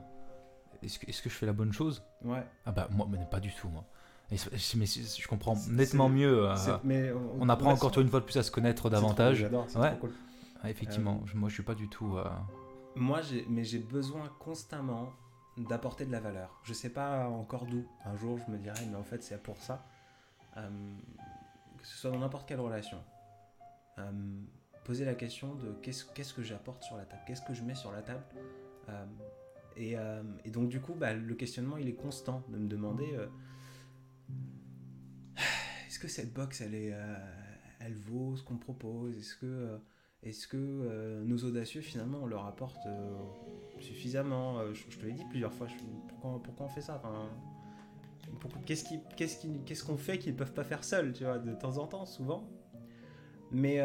[0.85, 2.03] est-ce que, je fais la bonne chose?
[2.23, 2.43] Ouais.
[2.65, 3.83] Ah bah moi, mais pas du tout moi.
[4.31, 4.35] Et
[4.77, 6.49] mais je comprends nettement mieux.
[6.49, 9.37] euh, mais on apprend encore une fois de plus à se connaître davantage.
[9.37, 9.97] J'adore, c'est Ouais.
[9.99, 10.11] cool.
[10.61, 12.17] Ah, effectivement, Euh, je- moi je suis pas du tout.
[12.17, 12.23] euh,
[12.95, 15.11] Moi, j'ai, mais j'ai besoin constamment
[15.57, 16.59] d'apporter de la valeur.
[16.63, 17.85] Je sais pas encore d'où.
[18.05, 19.85] Un jour, je me dirais, mais en fait, c'est pour ça.
[20.55, 22.97] Que ce soit dans n'importe quelle relation.
[24.85, 27.21] Poser la question de qu'est-ce, qu'est-ce que j'apporte sur la table?
[27.27, 28.23] Qu'est-ce que je mets sur la table?
[29.77, 33.07] Et, euh, et donc, du coup, bah, le questionnement, il est constant de me demander
[33.13, 33.27] euh,
[35.87, 37.15] est-ce que cette box, elle, est, euh,
[37.79, 39.17] elle vaut ce qu'on propose?
[39.17, 39.79] Est-ce que.
[40.21, 42.87] est-ce que nos audacieux, finalement, on leur apporte
[43.79, 44.73] suffisamment?
[44.73, 45.67] Je, te l'ai dit plusieurs fois,
[46.07, 47.01] pourquoi, pourquoi on fait ça?
[48.65, 52.05] Qu'est-ce qu'on fait qu'ils ne peuvent pas faire seuls, tu vois, de temps en temps,
[52.05, 52.49] souvent?
[53.51, 53.81] Mais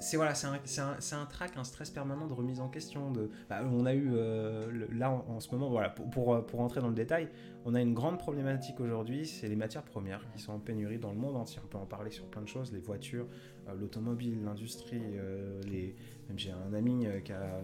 [0.00, 3.10] c'est voilà, c'est un, un, un trac, un stress permanent de remise en question.
[3.10, 6.44] De, bah, on a eu, euh, le- là en, en ce moment, voilà, pour, pour,
[6.46, 7.28] pour rentrer dans le détail,
[7.64, 11.10] on a une grande problématique aujourd'hui, c'est les matières premières qui sont en pénurie dans
[11.12, 11.60] le monde entier.
[11.64, 13.26] On peut en parler sur plein de choses, les voitures,
[13.68, 15.94] euh, l'automobile, l'industrie, euh, les...
[16.28, 17.60] même j'ai un ami euh, qui a,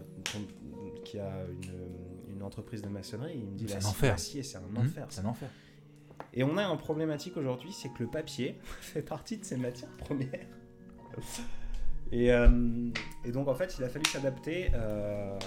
[1.05, 4.11] qui a une, une entreprise de maçonnerie, il me dit C'est un l'acier, enfer.
[4.11, 5.05] l'acier, c'est un hmm, enfer.
[5.09, 5.49] c'est un enfer.
[6.33, 9.95] Et on a une problématique aujourd'hui, c'est que le papier fait partie de ces matières
[9.97, 10.47] premières.
[12.11, 12.49] Et, euh,
[13.23, 15.37] et donc en fait, il a fallu s'adapter euh,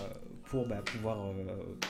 [0.45, 1.33] pour bah, pouvoir euh,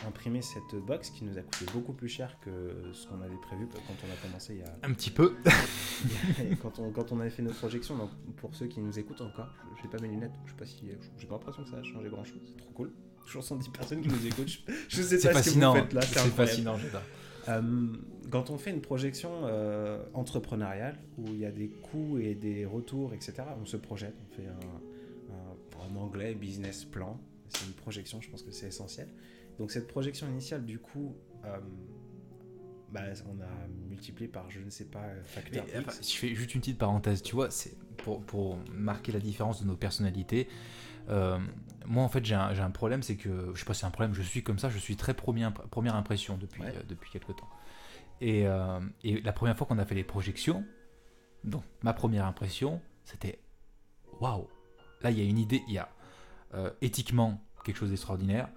[0.07, 2.51] imprimer cette box qui nous a coûté beaucoup plus cher que
[2.93, 5.37] ce qu'on avait prévu quand on a commencé il y a, Un petit peu.
[6.63, 7.97] quand, on, quand on avait fait notre projection.
[7.97, 10.67] Donc pour ceux qui nous écoutent encore, je j'ai pas mes lunettes, je sais pas
[10.67, 12.41] si j'ai pas l'impression que ça a changé grand chose.
[12.45, 12.93] C'est trop cool.
[13.25, 14.49] Toujours 110 personnes qui nous écoutent.
[14.49, 14.59] Je,
[14.89, 15.73] je sais pas ce que fascinant.
[15.73, 16.03] vous faites là.
[16.03, 17.03] C'est fascinant, j'adore.
[17.49, 17.97] Euh,
[18.31, 22.65] quand on fait une projection euh, entrepreneuriale où il y a des coûts et des
[22.65, 27.21] retours, etc., on se projette, on fait un, un- en anglais business plan.
[27.49, 29.09] C'est une projection, je pense que c'est essentiel.
[29.59, 31.15] Donc cette projection initiale, du coup,
[31.45, 31.59] euh,
[32.91, 36.55] bah, on a multiplié par je ne sais pas facteur Mais, enfin, je fais juste
[36.55, 40.49] une petite parenthèse, tu vois, c'est pour, pour marquer la différence de nos personnalités.
[41.09, 41.39] Euh,
[41.87, 44.15] moi, en fait, j'ai un, problème, c'est que, je sais pas si c'est un problème,
[44.15, 46.75] je suis comme ça, je suis très premier, première impression depuis, Ouais.
[46.77, 47.49] euh, depuis quelques temps.
[48.21, 50.65] Et, euh, et la première fois qu'on a fait les projections,
[51.43, 53.39] donc ma première impression, c'était
[54.21, 54.49] waouh,
[55.03, 55.89] là il y a une idée, il y a
[56.81, 58.49] éthiquement quelque chose d'extraordinaire,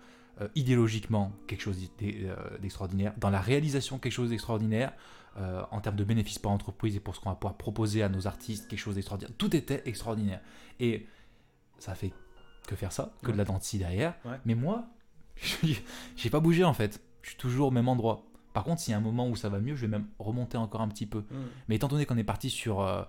[0.53, 4.93] idéologiquement quelque chose d'e- d'extraordinaire, dans la réalisation quelque chose d'extraordinaire,
[5.37, 8.09] euh, en termes de bénéfices pour l'entreprise et pour ce qu'on va pouvoir proposer à
[8.09, 9.35] nos artistes, quelque chose d'extraordinaire.
[9.37, 10.41] Tout était extraordinaire.
[10.79, 11.07] Et
[11.79, 12.13] ça fait
[12.67, 14.13] que faire ça, que de la dentille derrière.
[14.25, 14.37] Ouais.
[14.45, 14.85] Mais moi,
[16.15, 17.01] j'ai pas bougé en fait.
[17.23, 18.23] Je suis toujours au même endroit.
[18.53, 20.57] Par contre, s'il y a un moment où ça va mieux, je vais même remonter
[20.57, 21.19] encore un petit peu.
[21.19, 21.45] Hmm.
[21.67, 22.81] Mais étant donné qu'on est parti sur.
[22.81, 23.03] euh,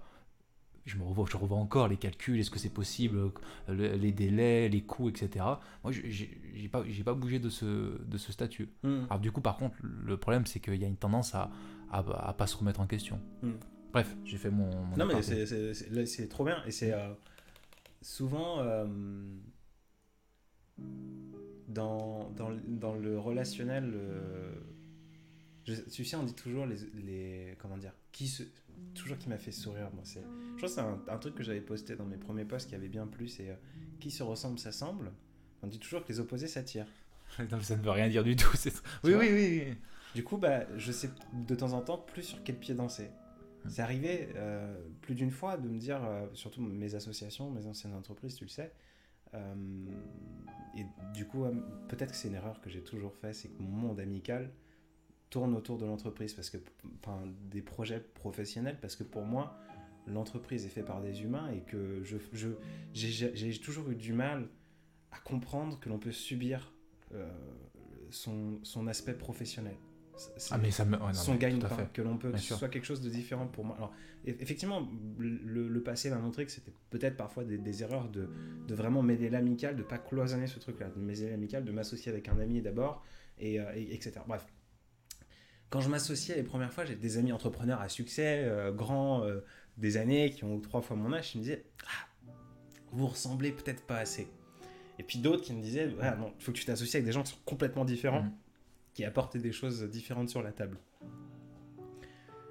[0.84, 3.30] je me revois, je revois encore les calculs, est-ce que c'est possible, euh,
[3.68, 5.44] le- les délais, les coûts, etc.
[5.84, 8.70] Moi, j'ai pas, pas bougé de ce, de ce statut.
[8.82, 9.04] Hmm.
[9.10, 11.50] Alors du coup, par contre, le problème, c'est qu'il y a une tendance à,
[11.92, 11.98] à,
[12.28, 13.20] à pas se remettre en question.
[13.42, 13.50] Mm.
[13.92, 14.66] Bref, j'ai fait mon.
[14.84, 16.06] mon Non, mais aparté.
[16.06, 16.62] c'est trop bien.
[16.66, 17.12] Et c'est euh,
[18.02, 18.86] souvent euh,
[21.68, 23.92] dans, dans, le- dans le relationnel.
[23.94, 24.52] euh,
[25.64, 27.56] je- tu sais, on dit toujours les, les.
[27.58, 28.42] Comment dire qui se,
[28.94, 29.90] toujours qui m'a fait sourire.
[29.92, 30.22] Moi, c'est,
[30.56, 32.74] je pense que c'est un, un truc que j'avais posté dans mes premiers posts qui
[32.74, 33.28] avait bien plu.
[33.28, 33.54] C'est euh,
[34.00, 35.12] qui se ressemble s'assemble.
[35.62, 36.86] On dit toujours que les opposés s'attirent.
[37.52, 38.56] Non, ça ne veut rien dire du tout.
[38.56, 39.74] c'est- Oui, oui, oui, oui.
[40.14, 41.10] Du coup, bah, je sais
[41.46, 43.10] de temps en temps plus sur quel pied danser.
[43.64, 43.68] Hmm.
[43.68, 47.94] C'est arrivé euh, plus d'une fois de me dire, euh, surtout mes associations, mes anciennes
[47.94, 48.72] entreprises, tu le sais.
[49.34, 49.54] euh,
[50.76, 51.44] et du coup,
[51.88, 54.50] peut-être que c'est une erreur que j'ai toujours fait, c'est que mon monde amical
[55.28, 56.58] tourne autour de l'entreprise, parce que,
[57.50, 59.58] des projets professionnels, parce que pour moi,
[60.06, 62.16] l'entreprise est faite par des humains et que je,
[62.92, 64.48] j'ai, toujours eu du mal
[65.10, 66.72] à comprendre que l'on peut subir
[68.10, 69.76] son, son aspect professionnel.
[70.50, 70.96] Ah, mais ça me.
[70.96, 71.92] ouais, non, son mais gagne tout à fait.
[71.92, 73.76] que l'on peut, Bien que ce soit quelque chose de différent pour moi.
[73.76, 73.92] Alors,
[74.26, 74.88] eff- effectivement,
[75.18, 78.28] le, le passé m'a montré que c'était peut-être parfois des, des erreurs de,
[78.66, 82.28] de vraiment m'aider l'amical, de pas cloisonner ce truc-là, de m'aider l'amical, de m'associer avec
[82.28, 83.04] un ami d'abord,
[83.38, 84.20] et, euh, et- etc.
[84.26, 84.44] Bref.
[85.70, 89.40] Quand je m'associais les premières fois, j'ai des amis entrepreneurs à succès, euh, grands, euh,
[89.76, 92.06] des années, qui ont trois fois mon âge, qui me disaient Ah,
[92.92, 94.28] Vous ressemblez peut-être pas assez.
[94.98, 97.12] Et puis d'autres qui me disaient Ah, Non, il faut que tu t'associes avec des
[97.12, 98.32] gens qui sont complètement différents Mhm.
[98.98, 100.76] Qui apportent des choses différentes sur la table.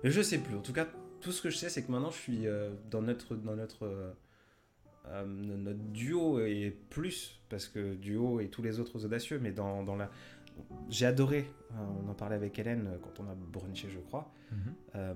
[0.05, 0.55] Et je sais plus.
[0.55, 0.87] En tout cas,
[1.19, 3.83] tout ce que je sais, c'est que maintenant, je suis euh, dans notre dans notre
[3.85, 4.13] euh,
[5.07, 9.83] euh, notre duo et plus parce que duo et tous les autres audacieux, mais dans,
[9.83, 10.09] dans la
[10.87, 11.51] j'ai adoré.
[11.73, 14.31] euh, on en parlait avec Hélène quand on a brunché, je crois.
[14.53, 14.57] Mhm.
[14.95, 15.13] Euh,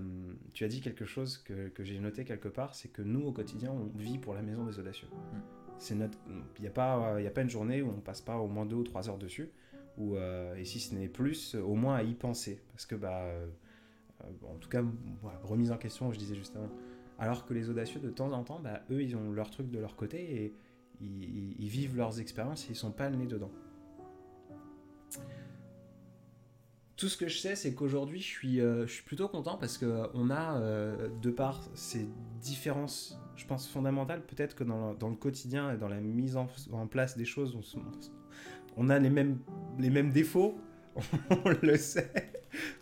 [0.52, 3.32] tu as dit quelque chose que, que j'ai noté quelque part, c'est que nous, au
[3.32, 5.08] quotidien, on vit pour la maison des audacieux.
[5.78, 6.18] C'est notre,
[6.58, 8.50] il n'y a pas, il y a pas une journée où on passe pas au
[8.50, 9.50] moins deux ou trois heures dessus,
[9.98, 13.22] ou euh, et si ce n'est plus, au moins à y penser, parce que bah,
[13.22, 13.48] euh,
[14.24, 14.84] euh, en tout cas,
[15.44, 16.70] remise en question, je disais juste avant.
[17.20, 19.80] Alors que les audacieux, de temps en temps, bah, eux, ils ont leur truc de
[19.80, 20.56] leur côté et
[21.02, 23.52] ils, vivent leurs expériences et ils sont pas le dedans.
[26.96, 29.80] Tout ce que je sais, c'est qu'aujourd'hui, je suis, euh, je suis plutôt content parce
[29.80, 32.08] qu'on a, euh, de par ces
[32.40, 36.38] différences, je pense, fondamentales, peut-être que dans le, dans le quotidien et dans la mise
[36.38, 36.48] en,
[36.88, 37.84] place des choses, on, se- on
[38.90, 39.40] a les mêmes,
[39.80, 40.58] les mêmes défauts,
[41.46, 42.12] on le sait.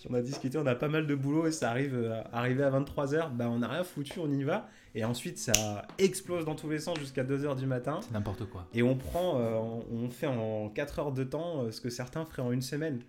[0.09, 2.71] On a discuté, on a pas mal de boulot et ça arrive euh, arrivé à
[2.71, 4.67] 23h, bah on n'a rien foutu, on y va.
[4.95, 7.99] Et ensuite, ça explose dans tous les sens jusqu'à 2h du matin.
[8.01, 8.67] C'est n'importe quoi.
[8.73, 11.89] Et on prend, euh, on on fait en 4 heures de temps euh, ce que
[11.91, 12.99] certains feraient en une semaine.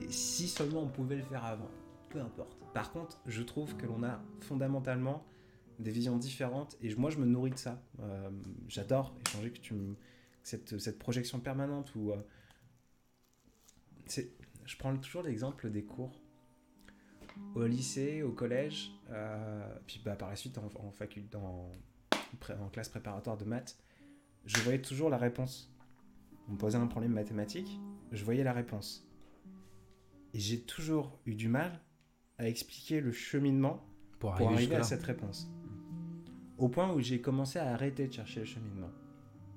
[0.00, 1.68] Et si seulement on pouvait le faire avant,
[2.08, 2.56] peu importe.
[2.72, 5.24] Par contre, je trouve que l'on a fondamentalement
[5.78, 7.80] des visions différentes et moi je me nourris de ça.
[8.02, 8.30] Euh,
[8.68, 9.94] J'adore échanger que tu me-
[10.48, 12.16] cette, cette projection permanente où euh,
[14.64, 16.20] je prends toujours l'exemple des cours
[17.54, 21.70] au lycée, au collège, euh, puis bah, par la suite en, en, faculté, en,
[22.40, 23.78] pré- en classe préparatoire de maths,
[24.44, 25.72] je voyais toujours la réponse.
[26.48, 27.78] On me posait un problème mathématique,
[28.10, 29.06] je voyais la réponse.
[30.34, 31.80] Et j'ai toujours eu du mal
[32.38, 33.84] à expliquer le cheminement
[34.18, 35.50] Pour pour arriver, arriver à cette réponse.
[36.56, 38.90] Au point où j'ai commencé à arrêter de chercher le cheminement.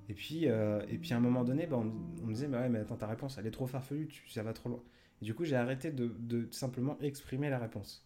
[0.10, 2.48] Et puis, euh, et puis à un moment donné, bah, on, me- on me disait,
[2.48, 4.84] mais ouais, mais attends, ta réponse, elle est trop farfelue, tu, ça va trop loin.
[5.22, 8.06] Et du coup, j'ai arrêté de, de simplement exprimer la réponse.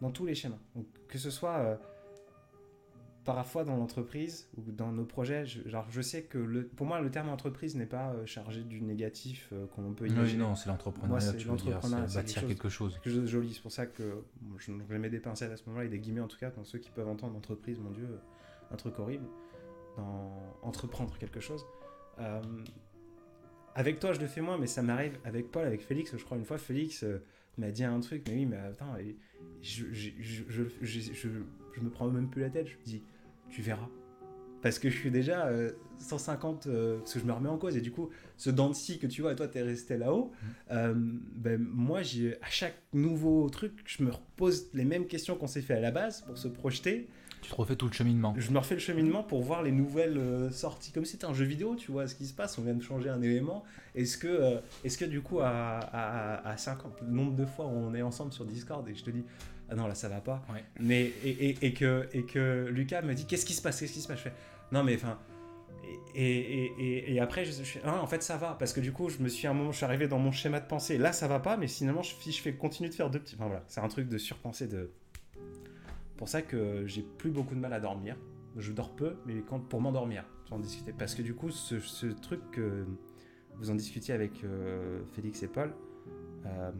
[0.00, 0.58] Dans tous les schémas.
[0.74, 1.76] Donc, que ce soit euh,
[3.24, 7.00] parfois dans l'entreprise ou dans nos projets, je, genre, je sais que le, pour moi,
[7.00, 10.42] le terme entreprise n'est pas euh, chargé du négatif qu'on peut Oui, imaginer.
[10.42, 12.94] non, c'est l'entrepreneuriat, c'est tu veux dire, bâtir quelque chose- quelque chose.
[12.94, 13.54] quelque chose de joli.
[13.54, 15.98] C'est pour ça que bon, je, je mets des pincettes à ce moment-là et des
[16.00, 18.08] guillemets en tout cas dans ceux qui peuvent entendre entreprise, mon Dieu,
[18.72, 19.26] un truc horrible,
[19.96, 20.32] dans
[20.62, 21.64] entreprendre quelque chose.
[22.18, 22.40] Euh,
[23.74, 26.16] avec toi, je le fais moins, mais ça m'arrive avec Paul, avec Félix.
[26.16, 27.22] Je crois une fois, Félix euh,
[27.58, 29.16] m'a dit un truc, mais oui, mais attends, et
[29.60, 31.28] je, je,
[31.80, 32.68] me prends même plus la tête.
[32.68, 33.02] Je me dis,
[33.48, 33.88] tu verras.
[34.62, 37.76] Parce que je suis déjà euh, 150, euh, parce que je me remets en cause.
[37.76, 40.32] Et du coup, ce dent que tu vois, toi, t'es resté là-haut.
[40.70, 45.48] Euh, ben, moi, j'ai, à chaque nouveau truc, je me repose les mêmes questions qu'on
[45.48, 47.08] s'est fait à la base pour se projeter.
[47.42, 48.34] Tu te refais tout le cheminement.
[48.38, 50.92] Je me refais le cheminement pour voir les nouvelles euh, sorties.
[50.92, 52.56] Comme si c'était un jeu vidéo, tu vois ce qui se passe.
[52.56, 53.64] On vient de changer un élément.
[53.94, 57.66] Est-ce que, euh, est-ce que du coup, à, à, à 50, le nombre de fois
[57.66, 59.24] où on est ensemble sur Discord et je te dis,
[59.68, 60.44] ah non, là, ça va pas.
[60.52, 60.64] Ouais.
[60.80, 63.80] Mais, et, et, et que, et que Lucas me dit, qu'est-ce qui se passe?
[63.80, 64.18] Qu'est-ce qui se passe?
[64.18, 64.32] Je fais,
[64.70, 65.18] non, mais enfin.
[66.14, 67.52] Et, et, et, après, je,
[67.84, 68.54] ah, en fait, ça va.
[68.58, 70.30] Parce que du coup, je me suis à un moment, je suis arrivé dans mon
[70.30, 70.98] schéma de pensée.
[70.98, 73.34] Là, ça va pas, mais finalement, je, si je fais continue de faire deux petits.
[73.34, 74.68] Enfin voilà, c'est un truc de surpenser.
[74.68, 74.92] De...
[76.16, 78.16] pour ça que j'ai plus beaucoup de mal à dormir.
[78.56, 80.92] Je dors peu, mais quand, pour m'endormir, en discuter.
[80.92, 82.86] Parce que du coup, ce, ce truc que
[83.56, 85.72] vous en discutiez avec euh, Félix et Paul,
[86.46, 86.72] euh,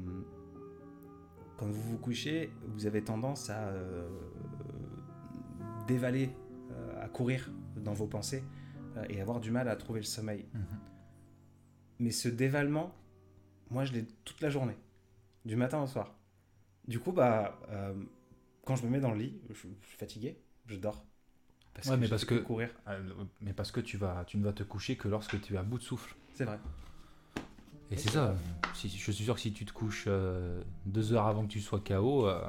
[1.57, 4.09] quand vous vous couchez, vous avez tendance à euh,
[5.87, 6.30] dévaler,
[7.01, 8.43] à courir dans vos pensées
[9.09, 10.47] et avoir du mal à trouver le sommeil.
[10.55, 10.78] Mhm.
[12.01, 12.95] Mais ce dévalement,
[13.70, 14.76] moi, je l'ai toute la journée,
[15.45, 16.16] du matin au soir.
[16.89, 17.61] Du coup, bah,
[18.64, 21.04] quand je me mets dans le lit, je, je suis fatigué, je dors.
[21.74, 22.70] Parce Ouais, mais j'ai parce que- courir.
[22.88, 23.02] Euh,
[23.40, 25.62] Mais parce que tu, vas, tu ne vas te coucher que lorsque tu es à
[25.62, 26.14] bout de souffle.
[26.34, 26.58] C'est vrai.
[27.90, 28.34] Et c'est ça.
[28.74, 31.60] Si, je suis sûr que si tu te couches euh, deux heures avant que tu
[31.60, 32.40] sois KO, euh,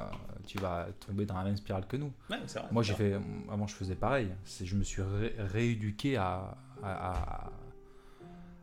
[0.46, 2.12] tu vas tomber dans la même spirale que nous.
[2.30, 2.68] Ouais, c'est vrai.
[2.70, 3.14] Moi, j'ai fait.
[3.50, 4.28] Avant, je faisais pareil.
[4.62, 7.10] Je me suis ré- rééduqué à, à,
[7.46, 7.52] à-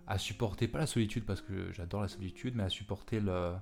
[0.07, 3.53] à supporter, pas la solitude parce que j'adore la solitude, mais à supporter le.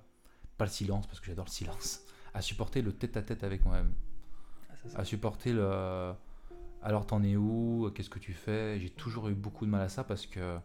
[0.58, 2.02] Pas le silence parce que j'adore le silence.
[2.34, 3.94] À supporter le tête à tête avec moi-même.
[4.96, 6.14] Ah, À supporter le.
[6.82, 7.92] Alors, t'en es où?
[7.94, 8.80] Qu'est-ce que tu fais?
[8.80, 10.58] J'ai toujours eu beaucoup de mal à ça parce que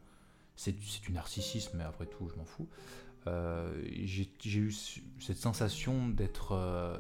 [0.56, 2.68] c'est du, du narcissisme, mais après tout, je m'en fous.
[3.26, 4.28] Euh, j'ai
[4.60, 4.70] eu
[5.18, 6.52] cette sensation d'être.
[6.52, 6.96] euh,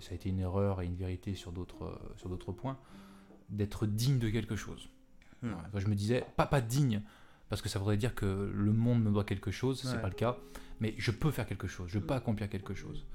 [0.00, 2.78] ça a été une erreur et une vérité sur d'autres euh, points,
[3.50, 4.88] d'être digne de quelque chose.
[5.42, 5.52] Hmm.
[5.52, 7.02] Ouais, je me disais, pas, pas digne,
[7.48, 10.02] parce que ça voudrait dire que le monde me doit quelque chose, c'est Ouais.
[10.02, 10.36] pas le cas,
[10.80, 13.06] mais je peux faire quelque chose, je peux accomplir quelque chose.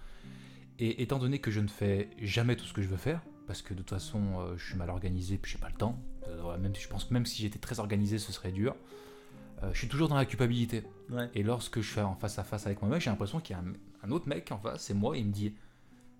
[0.79, 3.61] Et étant donné que je ne fais jamais tout ce que je veux faire, parce
[3.61, 5.97] que de toute façon euh, je suis mal organisé, puis j'ai pas le temps,
[6.27, 8.75] euh, même, si- je pense que même si j'étais très organisé, ce serait dur,
[9.63, 10.83] euh, je suis toujours dans la culpabilité.
[11.09, 11.29] Ouais.
[11.33, 13.61] Et lorsque je suis en face à face avec moi-même, j'ai l'impression qu'il y a
[13.61, 13.73] un,
[14.07, 15.53] un autre mec en face, c'est moi, et il me dit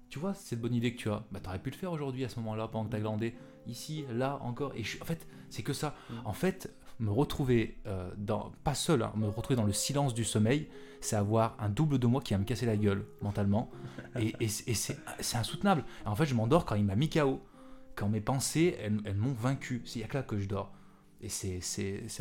[0.10, 2.30] Tu vois, cette bonne idée que tu as, bah t'aurais pu le faire aujourd'hui à
[2.30, 3.36] ce moment-là, pendant que t'as glandé,
[3.68, 4.72] ici, là, encore.
[4.76, 5.95] Et je en fait, c'est que ça.
[6.10, 6.14] Mm.
[6.26, 10.23] En fait, me retrouver euh, dans, pas seul, hein, me retrouver dans le silence du
[10.23, 10.67] sommeil,
[11.01, 13.69] c'est avoir un double de moi qui va me casser la gueule mentalement.
[14.19, 14.69] Et, et c'est-
[15.37, 15.83] insoutenable.
[16.05, 17.41] En fait, je m'endors quand il m'a mis KO.
[17.95, 19.81] Quand mes pensées, elles, elles m'ont vaincu.
[19.85, 20.71] C'est a que là que je dors.
[21.22, 21.61] Et c'est-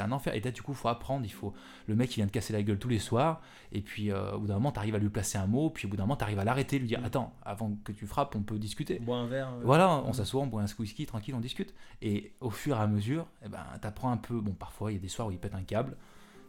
[0.01, 0.35] un enfer.
[0.35, 1.25] Et là, du coup, il faut apprendre.
[1.27, 1.53] Il faut...
[1.87, 3.43] Le mec, il vient de casser la gueule tous les soirs.
[3.73, 5.69] Et puis, euh, au bout d'un moment, tu arrives à lui placer un mot.
[5.71, 7.05] Puis, au bout d'un moment, tu arrives à l'arrêter, lui dire Mm.
[7.05, 8.99] Attends, avant que tu frappes, on peut discuter.
[9.01, 9.49] Bois un verre.
[9.53, 10.15] euh, Voilà, on Mm.
[10.15, 11.75] s'assoit, on boit un whisky, tranquille, on discute.
[12.01, 14.41] Et au fur et à mesure, eh ben, t'apprends un peu.
[14.41, 15.97] Bon, parfois, il y a des soirs où il pète un câble.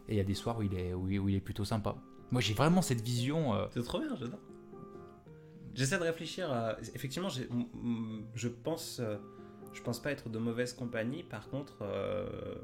[0.08, 1.96] Et il y a des soirs où il est, où il, est plutôt sympa.
[2.30, 3.54] Moi, j'ai vraiment cette vision.
[3.54, 4.38] euh, C'est trop bien, j'adore.
[5.74, 6.76] J'essaie de réfléchir à...
[6.94, 9.00] Effectivement, je pense...
[9.76, 11.76] Je pense pas être de mauvaise compagnie, par contre...
[11.82, 12.54] euh,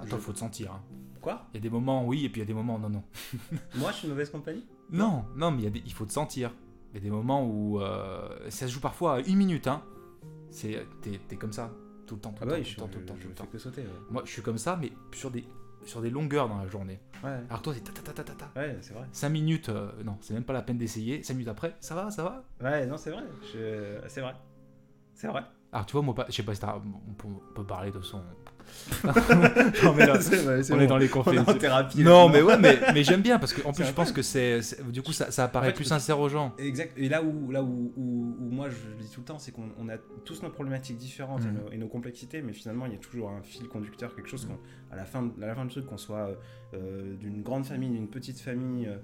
[0.00, 0.72] Attends, je- faut te sentir.
[0.72, 0.82] hein.
[1.20, 1.46] Quoi?
[1.52, 3.04] Il y a des moments oui, et puis il y a des moments non, non.
[3.76, 4.66] Moi, je suis de mauvaise compagnie?
[4.90, 6.50] Non, non, mais il, y a des- il faut te sentir.
[6.92, 9.66] Il y a des moments où euh, ça se joue parfois à une minute.
[9.66, 9.82] Hein.
[10.50, 11.70] C'est, t'es, t'es comme ça,
[12.06, 13.14] tout le temps, tout Ah le bah temps, oui, tout je, temps, tout le temps,
[13.16, 13.46] je tout le temps.
[13.46, 13.82] que sauter.
[13.82, 15.44] Ouais, Moi, je suis comme ça, mais sur des,
[15.84, 17.00] sur des longueurs dans la journée.
[17.22, 18.60] ouais, Alors toi, c'est ta ta ta ta ta ta.
[18.60, 19.06] ouais, c'est vrai.
[19.12, 21.22] 5 minutes, euh, non, c'est même pas la peine d'essayer.
[21.22, 22.44] 5 minutes après, ça va, ça va?
[22.60, 23.22] Ouais, non, c'est vrai.
[23.54, 24.00] Je...
[24.08, 24.34] C'est vrai.
[25.14, 25.42] C'est vrai.
[25.72, 28.18] Alors tu vois, moi, pas- je sais pas si on peut, parler de son.
[29.04, 30.80] non, mais là, vrai, on bon.
[30.80, 31.48] est dans les conférences.
[31.48, 32.02] en thérapie.
[32.02, 34.60] Non, mais ouais, mais, mais j'aime bien parce qu'en plus, C'est je pense que c'est.
[34.90, 36.54] Du coup, ça, ça apparaît En fait, plus sincère aux gens.
[36.58, 36.92] Exact.
[36.96, 39.52] Et là où, là où, où, où moi je le dis tout le temps, c'est
[39.52, 42.92] qu'on on a tous nos problématiques différentes et, nos, et nos complexités, mais finalement il
[42.92, 44.52] y a toujours un fil conducteur, quelque chose Mhm.
[44.56, 46.30] qu'on, à la fin, à la fin du truc, qu'on soit
[46.74, 48.96] euh, d'une grande famille, d'une petite famille, euh,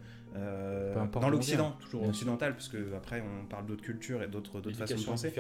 [0.97, 4.61] Importe dans l'Occident, toujours Bien occidental, parce que après on parle d'autres cultures et d'autres,
[4.61, 5.35] d'autres façons de penser.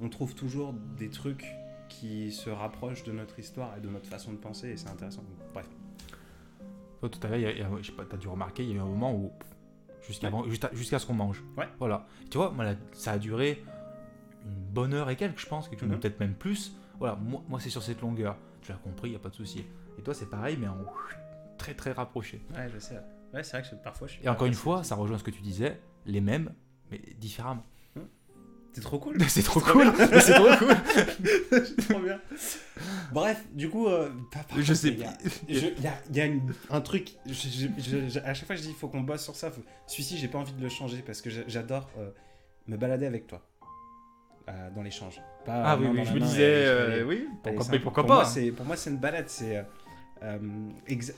[0.00, 1.46] On trouve toujours des trucs
[1.88, 5.22] qui se rapprochent de notre histoire et de notre façon de penser, et c'est intéressant.
[5.52, 5.68] Bref.
[7.00, 8.76] Toi, tout à l'heure, y y je sais pas, t'as dû remarquer, il y a
[8.76, 9.32] eu un moment où.
[10.06, 10.98] Jusqu'à Ouais.
[10.98, 11.42] ce qu'on mange.
[11.56, 11.68] Ouais.
[11.78, 12.06] Voilà.
[12.30, 13.62] Tu vois, moi, là, ça a duré
[14.44, 16.00] une bonne heure et quelques, je pense, quelque chose, Mhm.
[16.00, 16.74] peut-être même plus.
[16.98, 18.36] Voilà, moi, moi c'est sur cette longueur.
[18.62, 19.64] Tu as compris, il n'y a pas de souci.
[19.98, 20.76] Et toi, c'est pareil, mais en
[21.58, 22.40] très très rapproché.
[22.54, 22.98] Ouais, je sais.
[23.32, 24.24] Ouais, c'est vrai que parfois je suis.
[24.24, 26.52] Et encore une fois, ça rejoint ce que tu disais, les mêmes,
[26.90, 27.64] mais différemment.
[28.74, 29.16] c'est trop cool.
[29.28, 29.92] c'est trop cool.
[30.20, 30.74] c'est trop cool.
[31.76, 32.18] C'est trop bien.
[33.12, 34.08] Bref, du coup, euh,
[34.56, 34.96] Je contre, sais
[35.48, 38.32] je- Il y a, il y a une- un truc, je- je- je- je- à
[38.32, 39.50] chaque fois je dis il faut qu'on bosse sur ça.
[39.86, 42.10] Celui-ci, j'ai pas envie de le changer parce que j'a- j'adore euh,
[42.66, 43.46] me balader avec toi
[44.48, 45.20] euh, dans l'échange.
[45.44, 47.76] Pas Ah oui, oui, je me disais, euh, oui, pourquoi, simple.
[47.76, 49.28] mais pourquoi pour pas moi, Pour moi, c'est une balade.
[49.28, 49.62] C'est,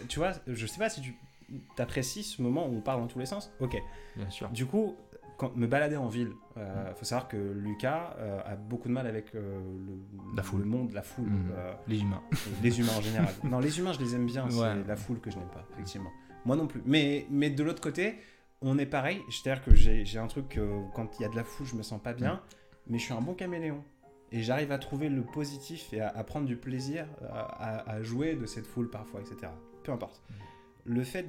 [0.08, 1.14] tu vois, je sais pas si tu
[1.78, 3.52] apprécies ce moment où on parle dans tous les sens.
[3.60, 3.76] Ok.
[4.16, 4.48] Bien sûr.
[4.50, 4.96] Du coup,
[5.36, 9.06] quand me balader en ville, il faut savoir que Lucas euh, a beaucoup de mal
[9.06, 10.60] avec euh, le, La foule.
[10.60, 12.22] le monde, la foule, euh, Les humains.
[12.62, 13.34] les humains en général.
[13.42, 14.50] non, les humains, je les aime bien, Ouais.
[14.52, 16.10] c'est la foule que je n'aime pas, effectivement.
[16.44, 16.82] Moi non plus.
[16.86, 18.18] Mais, mais de l'autre côté,
[18.62, 19.20] on est pareil.
[19.30, 21.82] C'est-à-dire que j'ai un truc, euh, quand il y a de la foule, je me
[21.82, 22.40] sens pas bien,
[22.86, 23.82] mais je suis un bon caméléon.
[24.30, 28.02] Et j'arrive à trouver le positif et à, à prendre du plaisir à, à- à
[28.02, 29.50] jouer de cette foule parfois, etc.
[29.82, 30.22] Peu importe.
[30.86, 31.24] Le fait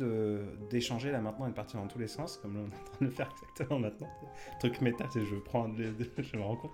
[0.69, 2.83] d'échanger là maintenant et de partir dans tous les sens, comme là, on est en
[2.83, 4.09] train de le faire exactement maintenant,
[4.59, 6.73] truc méta, sais, je prends, les- je me rends compte,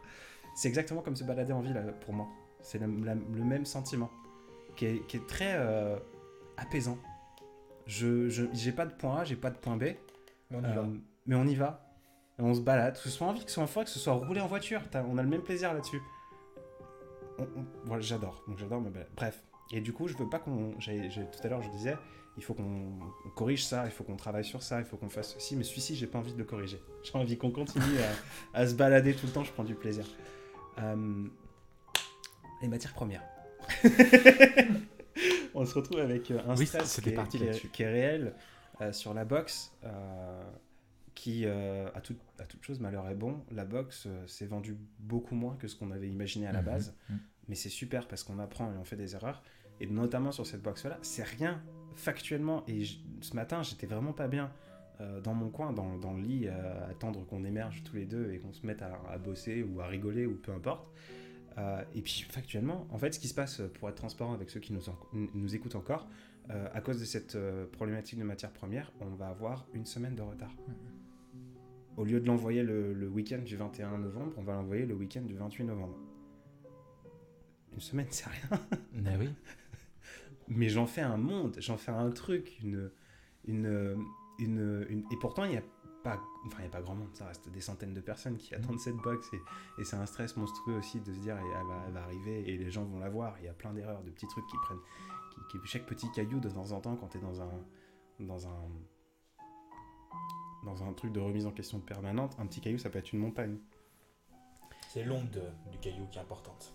[0.55, 2.27] c'est exactement comme se balader en ville euh, pour moi.
[2.61, 4.09] C'est le même sentiment,
[4.75, 5.97] qui est, qui est très euh,
[6.57, 6.97] apaisant.
[7.88, 9.84] Je j'ai pas de point A, j'ai pas de point B,
[10.53, 10.84] euh,
[11.25, 11.88] mais on y va.
[12.39, 13.91] Et on se balade, que ce soit en ville, que ce soit en forêt, que
[13.91, 16.01] ce soit roulé en voiture, on a le même plaisir là-dessus.
[17.86, 19.11] Voilà, j'adore, donc j'adore me balader.
[19.15, 20.73] Bref, et du coup, je veux pas qu'on.
[20.73, 21.95] Tout à l'heure, je disais,
[22.38, 22.63] il faut qu'on
[23.25, 25.63] on corrige ça, il faut qu'on travaille sur ça, il faut qu'on fasse ceci, mais
[25.63, 26.82] celui-ci, j'ai pas envie de le corriger.
[27.03, 27.97] J'ai envie qu'on continue
[28.53, 30.05] à, à se balader tout le temps, je prends du plaisir.
[30.79, 31.27] Euh,
[32.61, 33.23] les matières premières.
[35.53, 38.34] on se retrouve avec euh, un Oui, stress qui est, qui est- qui est réel
[38.82, 39.73] euh, sur la boxe.
[39.84, 40.43] euh,
[41.13, 43.43] qui, à, tout- à toute chose, malheur est bon.
[43.51, 46.95] La boxe s'est vendue beaucoup moins que ce qu'on avait imaginé à la Mhm, base.
[47.09, 47.19] mhm.
[47.49, 49.43] Mais c'est super parce qu'on apprend et on fait des erreurs.
[49.82, 51.61] Et notamment sur cette boxe-là, c'est rien
[51.96, 52.64] factuellement.
[52.68, 52.84] Et
[53.22, 54.52] ce matin, j'étais vraiment pas bien
[55.00, 58.32] euh, dans mon coin, dans, dans le lit, euh, attendre qu'on émerge tous les deux
[58.32, 60.89] et qu'on se mette à, à bosser ou à rigoler ou peu importe.
[61.58, 64.60] Euh, et puis factuellement, en fait, ce qui se passe, pour être transparent avec ceux
[64.60, 66.08] qui nous, en- nous écoutent encore,
[66.50, 67.38] euh, à cause de cette
[67.74, 70.56] problématique de matière première, on va avoir une semaine de retard.
[71.98, 75.22] Au lieu de l'envoyer le, le week-end du 21 novembre, on va l'envoyer le week-end
[75.24, 75.98] du 28 novembre.
[77.74, 78.60] Une semaine, c'est rien.
[78.94, 79.30] Mais oui.
[80.48, 82.92] Mais j'en fais un monde, j'en fais un truc, une,
[83.46, 84.04] une,
[84.39, 85.64] une, une- et pourtant il n'y a
[86.04, 88.54] pas, enfin il y a pas grand monde, ça reste des centaines de personnes qui
[88.56, 89.42] attendent cette box et,
[89.82, 92.58] et c'est un stress monstrueux aussi de se dire elle va, elle va arriver et
[92.58, 93.36] les gens vont la voir.
[93.39, 94.80] Il y a plein d'erreurs, de petits trucs qui prennent,
[95.52, 97.52] qui, qui- chaque petit caillou de temps en temps quand tu es dans un,
[98.20, 98.62] dans un,
[100.66, 103.20] dans un truc de remise en question permanente, un petit caillou ça peut être une
[103.20, 103.58] montagne.
[104.89, 106.74] C'est l'onde de- du caillou qui est importante.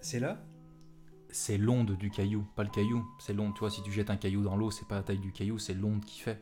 [0.00, 0.40] C'est là?
[1.30, 3.06] C'est l'onde du caillou, pas le caillou.
[3.18, 3.52] C'est l'onde.
[3.54, 5.58] Tu vois, si tu jettes un caillou dans l'eau, c'est pas la taille du caillou,
[5.58, 6.40] c'est l'onde qui fait.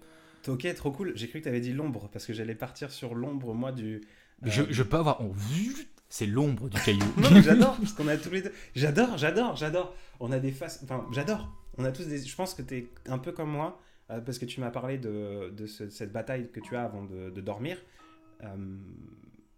[0.48, 1.12] Ok, trop cool.
[1.16, 3.96] J'ai cru que tu avais dit l'ombre parce que j'allais partir sur l'ombre moi du.
[3.96, 4.00] Euh,
[4.50, 5.20] Je, je peux avoir.
[6.08, 7.00] C'est l'ombre du caillou.
[7.16, 8.52] Non, mais j'adore, parce qu'on a tous les deux.
[8.76, 9.94] J'adore, j'adore, j'adore.
[10.20, 10.80] On a des faces.
[10.84, 11.52] Enfin, j'adore.
[11.78, 12.18] On a tous des.
[12.24, 13.80] Je pense que tu es un peu comme moi,
[14.10, 17.02] euh, parce que tu m'as parlé de, de ce- cette bataille que tu as avant
[17.04, 17.76] de, de dormir.
[18.44, 18.54] Euh,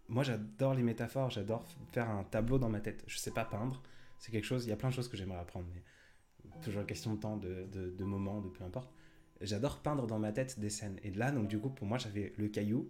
[0.07, 3.03] moi, j'adore les métaphores, j'adore faire un tableau dans ma tête.
[3.05, 3.79] Je sais pas peindre,
[4.19, 4.65] c'est quelque chose.
[4.65, 5.81] Il y a plein de choses que j'aimerais apprendre, mais
[6.61, 8.91] toujours question de temps, de, de, de moments, de peu importe.
[9.41, 10.99] J'adore peindre dans ma tête des scènes.
[11.03, 12.89] Et là, donc, du coup, pour moi, j'avais le caillou.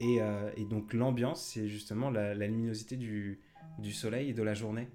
[0.00, 3.40] Et, euh, et donc, l'ambiance, c'est justement la, luminosité du,
[3.78, 4.88] du soleil et de la journée.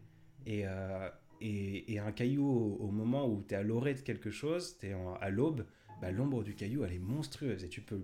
[0.46, 1.10] Et, euh,
[1.40, 4.88] et, et un caillou, au, moment où tu es à l'orée de quelque chose, tu
[4.88, 5.66] es à l'aube,
[6.02, 7.64] bah, l'ombre du caillou, elle est monstrueuse.
[7.64, 8.02] Et tu peux,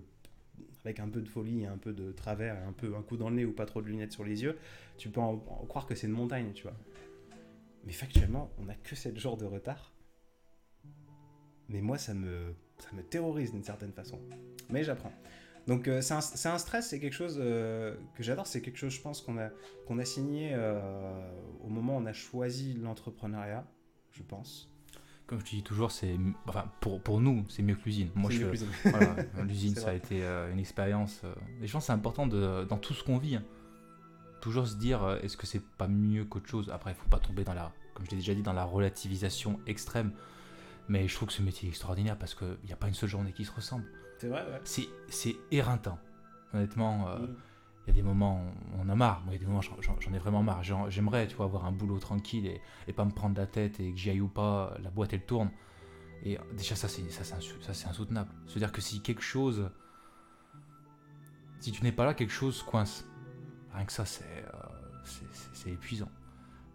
[0.82, 3.36] avec un peu de folie, un peu de travers, un, peu, un coup dans le
[3.36, 4.56] nez ou pas trop de lunettes sur les yeux,
[4.96, 6.76] tu peux en, en croire que c'est une montagne, tu vois.
[7.86, 9.92] Mais factuellement, on n'a que 7 jours de retard.
[11.68, 14.20] Mais moi, ça me, ça me terrorise d'une certaine façon.
[14.70, 15.12] Mais j'apprends.
[15.66, 18.92] Donc euh, c'est un, un stress, c'est quelque chose euh, que j'adore, c'est quelque chose,
[18.92, 19.50] je pense, qu'on a,
[19.86, 21.28] qu'on a signé euh,
[21.64, 23.66] au moment où on a choisi l'entrepreneuriat,
[24.12, 24.70] je pense.
[25.26, 26.16] Comme je te dis toujours, c'est.
[26.46, 28.10] Enfin, pour, pour nous, c'est mieux que l'usine.
[28.14, 28.46] Moi, je.
[28.46, 28.68] l'usine.
[28.84, 29.16] Voilà,
[29.74, 30.22] ça a été
[30.52, 31.22] une expérience.
[31.60, 33.34] et je pense que c'est important de, dans tout ce qu'on vit.
[33.34, 33.44] hein.
[34.40, 36.70] Toujours se dire, euh, est-ce que c'est pas mieux qu'autre chose?
[36.70, 39.60] Après, il faut pas tomber dans la, comme je l'ai déjà dit, dans la relativisation
[39.66, 40.12] extrême.
[40.88, 43.08] Mais je trouve que ce métier est extraordinaire parce qu'il n'y a pas une seule
[43.08, 43.84] journée qui se ressemble.
[44.18, 44.60] C'est vrai, ouais.
[45.08, 45.98] C'est, éreintant.
[46.54, 47.36] Honnêtement, euh, Mm.
[47.86, 49.20] il y a des moments où on a marre.
[49.24, 50.62] Moi, il y a des moments j'en, ai vraiment marre.
[50.62, 53.92] J'aimerais, tu vois, avoir un boulot tranquille et, et pas me prendre la tête et
[53.92, 55.50] que j'y aille ou pas, la boîte elle tourne.
[56.24, 57.36] Et déjà, ça c'est, ça, ça,
[57.72, 58.30] c'est insoutenable.
[58.46, 59.70] C'est-à-dire que si quelque chose.
[61.60, 63.04] Si tu n'es pas là, quelque chose coince.
[63.76, 66.08] Rien que ça, c'est, euh, épuisant.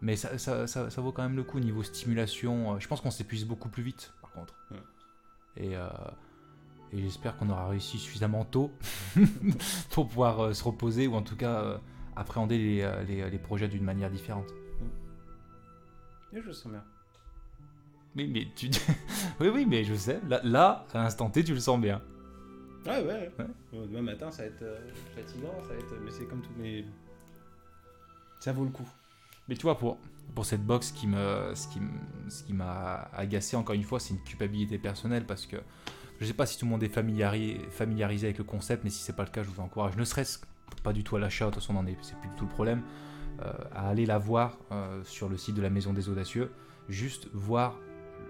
[0.01, 2.75] Mais ça, ça, ça- ça vaut quand même le coup niveau stimulation.
[2.75, 4.53] euh, Je pense qu'on s'épuise beaucoup plus vite, par contre.
[4.71, 4.77] Ouais.
[5.57, 5.87] Et, euh,
[6.91, 8.71] et j'espère qu'on aura réussi suffisamment tôt
[9.91, 11.77] pour pouvoir euh, se reposer ou en tout cas euh,
[12.15, 14.47] appréhender les, les- les projets d'une manière différente.
[16.33, 16.83] Et je sens bien.
[18.15, 18.69] Oui, mais tu.
[19.39, 20.19] oui, oui, mais je sais.
[20.27, 22.01] Là, là, à l'instant T, tu le sens bien.
[22.85, 23.31] Ouais, ouais.
[23.37, 23.45] Ouais.
[23.71, 24.79] Bon, Demain matin, ça va être euh,
[25.15, 25.95] fatigant, ça va être...
[26.03, 26.51] mais c'est comme tout.
[26.57, 26.83] Mais
[28.39, 28.87] ça vaut le coup.
[29.47, 29.97] Mais tu vois, pour,
[30.33, 31.79] pour cette box, qui me, ce qui
[32.29, 35.57] ce qui m'a agacé, encore une fois, c'est une culpabilité personnelle parce que
[36.19, 38.99] je sais pas si tout le monde est familiari- familiarisé avec le concept, mais si
[39.03, 40.39] c'est pas le cas, je vous encourage, ne serait-ce
[40.83, 42.83] pas du tout à l'achat, de toute façon, c'est plus du tout le problème,
[43.41, 46.51] euh, à aller la voir euh, sur le site de la Maison des Audacieux,
[46.89, 47.75] juste voir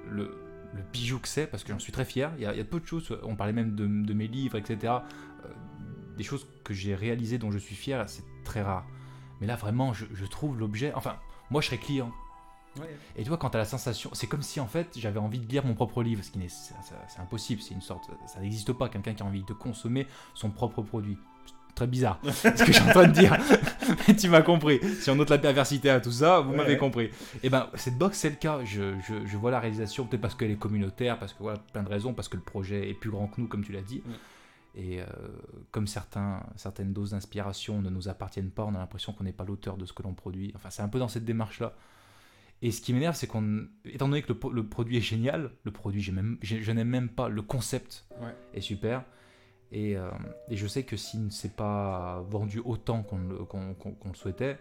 [0.10, 0.34] le,
[0.74, 2.32] le bijou que c'est, parce que j'en suis très fier.
[2.38, 4.28] Il y, a, il y a peu de choses, on parlait même de, de mes
[4.28, 4.94] livres, etc.
[5.46, 5.48] euh,
[6.18, 8.86] des choses que j'ai réalisées dont je suis fier, c'est très rare.
[9.40, 10.94] Mais là, vraiment, je, je trouve l'objet.
[10.96, 11.18] Enfin,
[11.50, 12.12] moi, je serais client.
[12.80, 12.98] Ouais.
[13.18, 15.40] Et tu vois, quand tu as la sensation, c'est comme si en fait j'avais envie
[15.40, 18.72] de lire mon propre livre, ce qui n'est, c'est impossible, c'est une sorte, ça n'existe
[18.72, 21.18] pas, quelqu'un qui a envie de consommer son propre produit.
[21.76, 23.36] Très bizarre, ce que je suis en train de dire,
[24.08, 24.80] mais tu m'as compris.
[25.00, 26.78] Si on note la perversité à tout ça, vous Ouais, m'avez ouais.
[26.78, 27.10] compris.
[27.44, 28.60] Et ben, cette box, c'est le cas.
[28.66, 31.84] Je, je- je vois la réalisation, peut-être parce qu'elle est communautaire, parce que voilà, plein
[31.84, 34.04] de raisons, parce que le projet est plus grand que nous, comme tu l'as dit.
[34.76, 35.06] Et euh,
[35.72, 39.44] comme certains, certaines doses d'inspiration ne nous appartiennent pas, on a l'impression qu'on n'est pas
[39.46, 40.52] l'auteur de ce que l'on produit.
[40.56, 41.74] Enfin, c'est un peu dans cette démarche-là.
[42.62, 46.02] Et ce qui m'énerve, c'est qu'on, étant donné que le, produit est génial, le produit,
[46.02, 48.06] j'ai même, j'ai- je n'aime même pas, le concept
[48.54, 49.04] est super.
[49.72, 50.10] Et, euh,
[50.50, 54.58] et je sais que s'il ne s'est pas vendu autant qu'on le, souhaitait,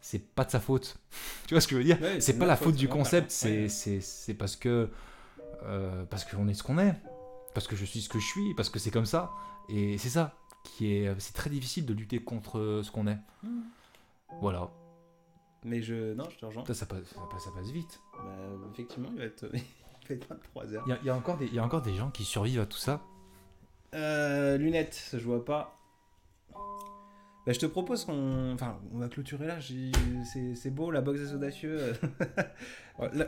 [0.00, 0.98] c'est pas de sa faute.
[1.46, 2.00] tu vois ce que je veux dire?
[2.00, 4.90] Ouais, C'est pas la faute du concept, c'est parce que
[5.64, 6.94] euh, parce qu'on est ce qu'on est,
[7.54, 9.30] parce que je suis ce que je suis, parce que c'est comme ça.
[9.68, 10.34] Et c'est ça
[10.64, 13.18] qui est, c'est très difficile de lutter contre ce qu'on est.
[13.42, 13.60] Mm.
[14.40, 14.70] Voilà,
[15.64, 16.14] Mais je.
[16.14, 16.64] Non, je te rejoins.
[16.64, 18.00] ça, ça passe, ça passe- ça passe vite.
[18.14, 18.22] Bah,
[18.72, 20.82] effectivement, il va être, il va être 23 heures.
[20.86, 22.24] Il y, a- il y a encore des, il y a encore des gens qui
[22.24, 23.02] survivent à tout ça.
[23.94, 25.76] Euh, lunettes, je vois pas.
[27.46, 28.52] Bah, je te propose qu'on.
[28.52, 29.58] Enfin, on va clôturer là.
[29.62, 31.92] C'est beau, la box des audacieux.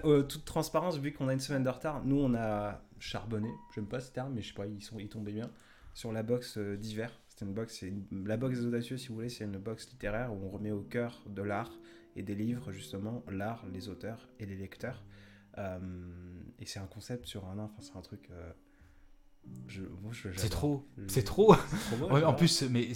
[0.05, 3.49] Euh, toute transparence, vu qu'on a une semaine de retard, nous on a charbonné.
[3.75, 5.51] J'aime pas ce terme, mais je sais pas, ils, sont, ils tombaient bien.
[5.95, 7.11] Sur la box euh, d'hiver.
[7.27, 7.81] C'était une box.
[7.81, 10.73] une- La box des audacieux, si vous voulez, c'est une box littéraire où on remet
[10.73, 11.73] au cœur de l'art
[12.17, 15.03] et des livres, justement, l'art, les auteurs et les lecteurs.
[15.57, 15.79] Euh,
[16.59, 17.71] et c'est un concept sur un an.
[17.73, 18.29] Enfin, c'est un truc.
[20.37, 21.55] C'est trop, c'est trop.
[22.25, 22.89] en plus, mais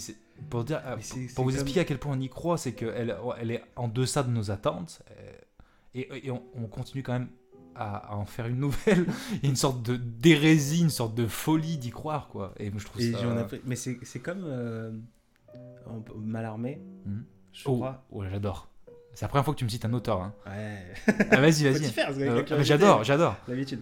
[0.49, 2.57] pour dire, Mais c'est- c'est pour vous comme- expliquer à quel point on y croit,
[2.57, 5.31] c'est qu'elle elle est en deçà de nos attentes euh,
[5.95, 7.29] et, et on, on continue quand même
[7.75, 9.05] à, à en faire une nouvelle.
[9.33, 12.53] Il y a une sorte de d'hérésie, une sorte de folie d'y croire, quoi.
[12.57, 13.47] Et moi, je trouve Et ça.
[13.65, 14.91] Mais c'est comme euh,
[16.15, 17.23] Malarmé, Mhm.
[17.53, 18.03] je Oh, crois.
[18.11, 18.69] oh j'adore.
[19.13, 20.21] C'est la première fois que tu me cites un auteur.
[20.21, 20.33] Hein.
[20.45, 20.93] Ouais.
[21.31, 21.91] Ah, vas-y, vas-y.
[22.21, 23.35] Euh, j'adore, j'adore.
[23.47, 23.81] L'habitude.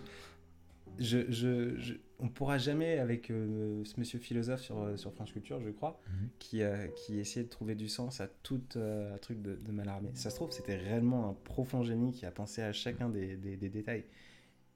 [0.98, 5.32] Je, je, je- on pourra jamais, avec euh, ce monsieur philosophe sur, euh, sur France
[5.34, 6.30] Culture, je crois, Mhm.
[6.40, 9.72] qui, euh, qui essayait de trouver du sens à tout euh, un truc de, de
[9.72, 10.12] Mallarmé.
[10.14, 13.58] Ça se trouve, c'était réellement un profond génie qui a pensé à chacun des, des-
[13.58, 14.06] des détails.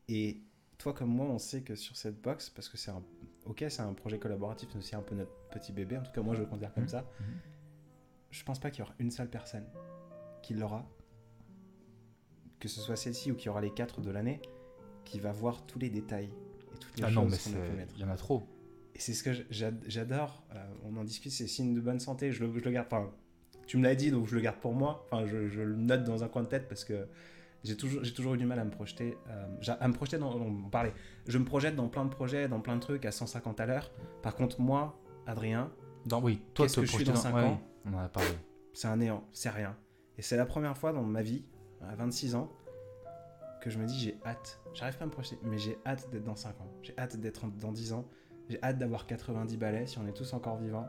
[0.10, 0.42] Et
[0.78, 3.04] toi comme moi, on sait que sur cette box, parce que c'est un,
[3.46, 5.98] ok, c'est un projet collaboratif, mais aussi un peu notre petit bébé.
[5.98, 6.90] En tout cas, moi, je le considère comme Mhm.
[6.90, 7.10] ça.
[8.32, 9.66] Je pense pas qu'il y aura une seule personne
[10.44, 10.86] qui l'aura,
[12.60, 14.42] que ce soit celle-ci ou qu'il y aura les quatre de l'année,
[15.06, 16.30] qui va voir tous les détails
[16.80, 17.94] toutes les Ah non, choses mais qu'on a pu mettre.
[17.98, 18.48] il y en a trop.
[18.96, 20.44] Et c'est ce que j'a- j'adore.
[20.56, 22.32] euh, on en discute, c'est signe de bonne santé.
[22.32, 22.88] Je le, je le garde.
[22.92, 23.10] Enfin,
[23.68, 25.06] tu me l'as dit, donc je le garde pour moi.
[25.12, 27.08] Enfin, je, je le note dans un coin de tête parce que
[27.64, 29.18] j'ai toujours, j'ai toujours eu du mal à me projeter.
[29.30, 30.34] euh, à me projeter dans.
[30.36, 30.94] On parlait.
[31.28, 33.92] Je me projette dans plein de projets, dans plein de trucs à 150 à l'heure.
[34.22, 35.72] Par contre, moi, Adrien,
[36.10, 38.30] Non, oui, toi, Qu'est-ce que je suis dans cinq ouais, ans On en a parlé.
[38.74, 39.78] c'est un néant, c'est rien.
[40.18, 41.44] Et c'est la première fois dans ma vie,
[41.82, 42.52] à 26 ans,
[43.60, 44.60] que je me dis j'ai hâte.
[44.74, 46.72] J'arrive pas à me projeter, mais j'ai hâte d'être dans 5 ans.
[46.84, 48.05] J'ai hâte d'être dans 10 ans.
[48.49, 50.88] J'ai hâte d'avoir 90 balais si on est tous encore vivants.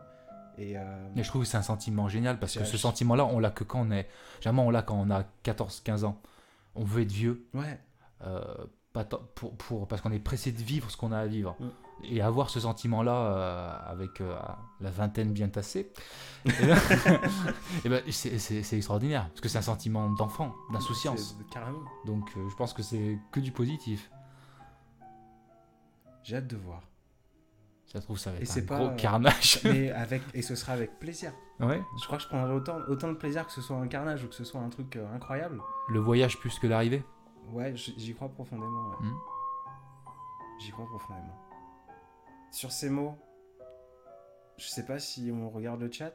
[0.59, 0.83] Et euh,
[1.17, 3.81] je trouve que c'est un sentiment génial parce que ce sentiment-là, on l'a que quand
[3.87, 4.09] on est.
[4.41, 6.21] Généralement, on l'a quand on a 14-15 ans.
[6.75, 7.47] On veut être vieux.
[7.55, 7.79] ouais,
[8.23, 8.43] euh,
[8.93, 11.57] pas tant- pour, pour, parce qu'on est pressé de vivre ce qu'on a à vivre.
[11.61, 11.69] Mm.
[12.05, 14.35] Et avoir ce sentiment-là euh, avec euh,
[14.81, 15.93] la vingtaine bien tassée,
[16.47, 19.29] et ben, c'est extraordinaire.
[19.29, 21.37] Parce que c'est un sentiment d'enfant, d'insouciance.
[21.51, 21.83] carrément.
[22.07, 24.11] Donc euh, je pense que c'est que du positif.
[26.23, 26.81] J'ai hâte de voir.
[27.87, 29.61] Ça trouve, ça va Et un pas, gros carnage.
[29.65, 31.33] Mais avec, et ce sera avec plaisir.
[31.61, 31.83] ouais.
[32.01, 34.29] Je crois que je prendrai autant, autant de plaisir que ce soit un carnage ou
[34.29, 35.61] que ce soit un truc incroyable.
[35.89, 37.03] Le voyage plus que l'arrivée.
[37.49, 38.91] Ouais, j'y crois profondément.
[38.91, 39.07] ouais.
[39.07, 39.15] Mm.
[40.61, 41.50] J'y crois profondément.
[42.53, 43.17] Sur ces mots,
[44.59, 46.13] je sais pas si on regarde le chat.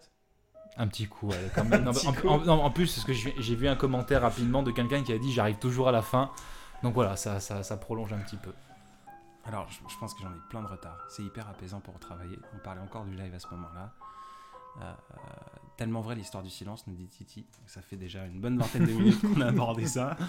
[0.77, 1.83] Un petit coup, ouais, quand même.
[1.83, 2.27] Non, Un petit en, coup.
[2.27, 5.13] en- non, en plus, parce que j'ai j'ai vu un commentaire rapidement de quelqu'un qui
[5.13, 6.31] a dit j'arrive toujours à la fin.
[6.83, 8.53] Donc voilà, ça, ça, ça prolonge un petit peu.
[9.45, 11.05] Alors, je, je pense que j'en ai plein de retard.
[11.09, 12.38] C'est hyper apaisant pour travailler.
[12.53, 13.93] On parlait encore du live à ce moment-là.
[14.81, 15.17] Euh, euh,
[15.77, 17.45] tellement vrai l'histoire du silence, nous dit Titi.
[17.65, 20.17] Ça fait déjà une bonne vingtaine de minutes qu'on a abordé ça.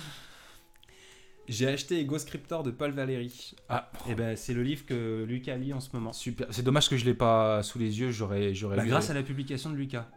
[1.48, 3.54] J'ai acheté Ego Scriptor de Paul Valéry.
[3.68, 6.12] Ah, Et ben, c'est le livre que Lucas lit en ce moment.
[6.12, 6.46] Super.
[6.50, 8.10] C'est dommage que je l'ai pas sous les yeux.
[8.10, 8.76] J'aurais, j'aurais.
[8.76, 10.08] Bah, grâce à la publication de Lucas.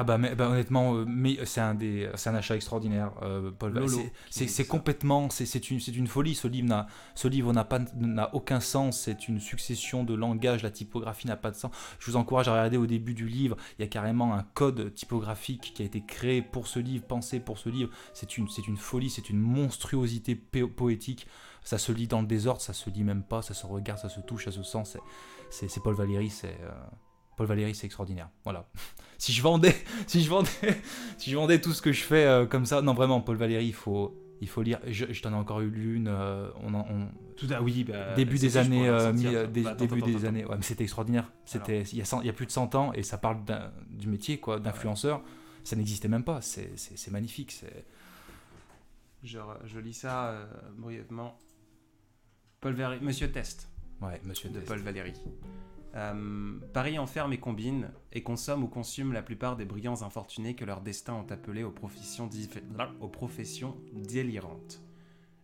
[0.00, 3.10] Ah bah, mais, bah, honnêtement, euh, mais c'est un des, c'est un achat extraordinaire.
[3.22, 3.72] euh, Paul.
[4.30, 6.36] C'est- complètement, c'est, une, c'est une folie.
[6.36, 6.86] Ce livre n'a,
[7.16, 9.00] ce livre n'a pas, n'a aucun sens.
[9.00, 10.62] C'est une succession de langages.
[10.62, 11.72] La typographie n'a pas de sens.
[11.98, 13.56] Je vous encourage à regarder au début du livre.
[13.78, 17.40] Il y a carrément un code typographique qui a été créé pour ce livre, pensé
[17.40, 17.90] pour ce livre.
[18.14, 19.10] C'est une, c'est une folie.
[19.10, 21.26] C'est une monstruosité po- poétique.
[21.64, 22.60] Ça se lit dans le désordre.
[22.60, 23.42] Ça se lit même pas.
[23.42, 23.98] Ça se regarde.
[23.98, 24.44] Ça se touche.
[24.44, 24.82] Ça se sent.
[24.84, 25.00] C'est,
[25.50, 26.30] c'est, c'est Paul Valéry.
[26.30, 26.70] C'est euh,
[27.38, 28.28] Paul Valéry, c'est extraordinaire.
[28.44, 28.68] Voilà.
[29.18, 29.74] si je vendais,
[30.06, 30.50] si je vendais,
[31.18, 33.64] si je vendais tout ce que je fais euh, comme ça, non vraiment, Paul Valéry,
[33.66, 34.80] il faut, il faut lire.
[34.86, 36.08] Je, je t'en ai encore eu une.
[36.08, 39.30] euh, on, en- on- Tout à oui, bah, début des années, euh, sortir.
[39.30, 40.26] mi- euh, des- Bah, attends, début attends, des attends.
[40.26, 40.44] années.
[40.44, 41.32] Ouais, mais c'était extraordinaire.
[41.46, 43.38] C'était, il y a 100 il y a plus de 100 ans et ça parle
[43.88, 45.22] du métier quoi, d'influenceur.
[45.64, 46.40] Ça n'existait même pas.
[46.40, 46.70] C'est,
[47.10, 47.52] magnifique.
[47.52, 47.84] C'est,
[49.22, 51.38] Je, je lis ça euh, brièvement.
[52.60, 53.68] Paul Valéry, Monsieur Test
[54.02, 54.66] ouais, Monsieur de Test.
[54.66, 55.12] Paul Valéry.
[55.94, 60.64] Euh, Paris enferme et combine, et consomme ou consume la plupart des brillants infortunés que
[60.64, 62.60] leur destin ont appelés aux professions, dif-
[63.00, 64.80] aux professions délirantes.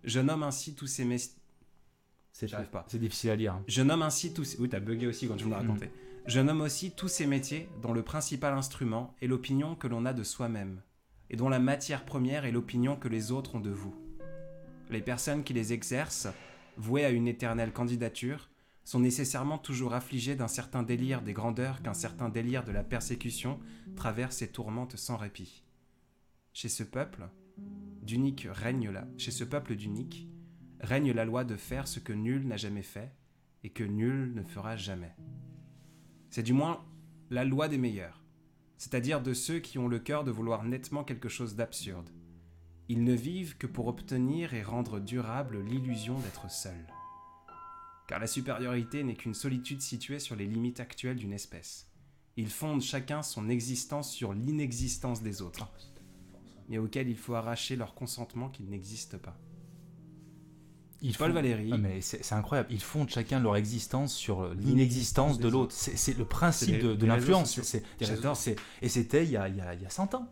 [0.04, 1.16] Je nomme ainsi tous ces mes-
[2.32, 2.84] C'est J'arrive pas.
[2.88, 3.54] C'est difficile à lire.
[3.54, 3.64] hein.
[3.68, 4.56] Je nomme ainsi tous.
[4.58, 5.68] Oui, t'as bugué aussi quand tu me l'as Mm.
[5.70, 5.90] raconté.
[6.26, 10.12] Je nomme aussi tous ces métiers dont le principal instrument est l'opinion que l'on a
[10.12, 10.80] de soi-même,
[11.30, 13.94] et dont la matière première est l'opinion que les autres ont de vous.
[14.90, 16.28] Les personnes qui les exercent,
[16.76, 18.50] vouées à une éternelle candidature,
[18.84, 23.58] sont nécessairement toujours affligées d'un certain délire des grandeurs qu'un certain délire de la persécution
[23.96, 25.64] traverse et tourmente sans répit.
[26.52, 27.28] Chez ce peuple,
[28.02, 30.28] d'unique règne là, chez ce peuple d'unique,
[30.80, 33.10] règne la loi de faire ce que nul n'a jamais fait
[33.62, 35.16] et que nul ne fera jamais.
[36.30, 36.84] C'est du moins
[37.30, 38.22] la loi des meilleurs,
[38.76, 42.10] c'est-à-dire de ceux qui ont le cœur de vouloir nettement quelque chose d'absurde.
[42.88, 46.86] Ils ne vivent que pour obtenir et rendre durable l'illusion d'être seuls.
[48.06, 51.88] Car la supériorité n'est qu'une solitude située sur les limites actuelles d'une espèce.
[52.36, 55.68] Ils fondent chacun son existence sur l'inexistence des autres,
[56.68, 59.36] mais auquel il faut arracher leur consentement qu'ils n'existent pas.
[61.00, 62.68] Ils Paul font- Valéry, Ah, mais c'est incroyable.
[62.72, 65.74] Ils fondent chacun leur existence sur L'inexistence de l'autre.
[65.74, 67.60] C'est le principe de, l'influence.
[68.80, 70.28] Et c'était il y a, il y, a, il y a 100 ans.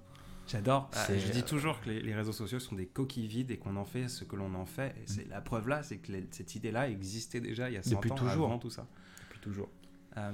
[0.52, 0.90] J'adore.
[0.92, 3.74] Ah, je dis toujours que les, les réseaux sociaux sont des coquilles vides et qu'on
[3.76, 4.88] en fait ce que l'on en fait.
[4.98, 7.82] Et c'est la preuve là, c'est que les- cette idée-là existait déjà il y a
[7.82, 8.46] 100 Depuis ans toujours.
[8.46, 8.86] avant tout ça.
[9.28, 9.70] Depuis toujours.
[10.18, 10.30] Euh,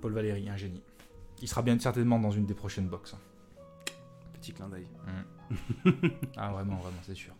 [0.00, 0.82] Paul Valéry, un génie.
[1.42, 3.14] Il sera bien certainement dans une des prochaines box.
[4.34, 4.86] petit clin d'œil.
[6.36, 7.34] Ah, vraiment, vraiment, c'est sûr.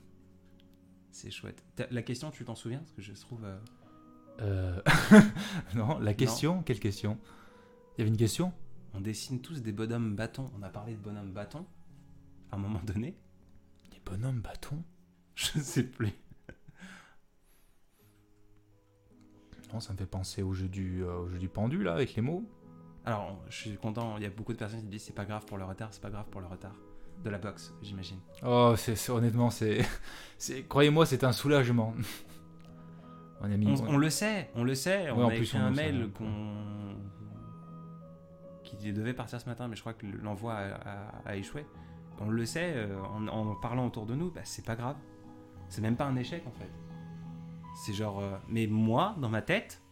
[1.13, 1.63] C'est chouette.
[1.91, 2.79] La question, tu t'en souviens?
[2.81, 3.45] Parce que je trouve.
[3.45, 3.59] euh,
[4.41, 4.83] Euh,
[5.75, 6.63] non, la question?
[6.63, 7.19] Quelle question?
[7.97, 8.53] Il y avait une question?
[8.97, 10.51] On dessine tous des bonhommes bâtons.
[10.59, 11.67] On a parlé de bonhommes bâtons
[12.51, 13.17] à un moment donné.
[13.93, 14.83] Les bonhommes bâtons
[15.35, 16.13] Je sais plus.
[19.73, 22.15] Non, ça me fait penser au jeu du, euh, au jeu du pendu, là, avec
[22.15, 22.45] les mots.
[23.05, 24.17] Alors, je suis content.
[24.17, 26.01] Il y a beaucoup de personnes qui disent c'est pas grave pour le retard, c'est
[26.01, 26.75] pas grave pour le retard.
[27.25, 28.19] De la boxe, j'imagine.
[28.45, 29.85] Oh, c'est honnêtement, c'est.
[30.39, 31.95] c'est- Croyez-moi, c'est un soulagement.
[33.41, 33.67] On a mis.
[33.67, 35.11] On, on le sait, on le sait.
[35.11, 36.11] on en a plus, écrit on un mail ouais.
[36.11, 36.97] qu'on
[38.67, 41.65] qui devait partir ce matin, mais je crois que l'envoi a, a- a échoué.
[42.19, 44.97] On le sait euh, en, en parlant autour de nous, bah, c'est pas grave.
[45.69, 46.71] C'est même pas un échec en fait.
[47.85, 49.83] C'est genre, euh, mais moi, dans ma tête,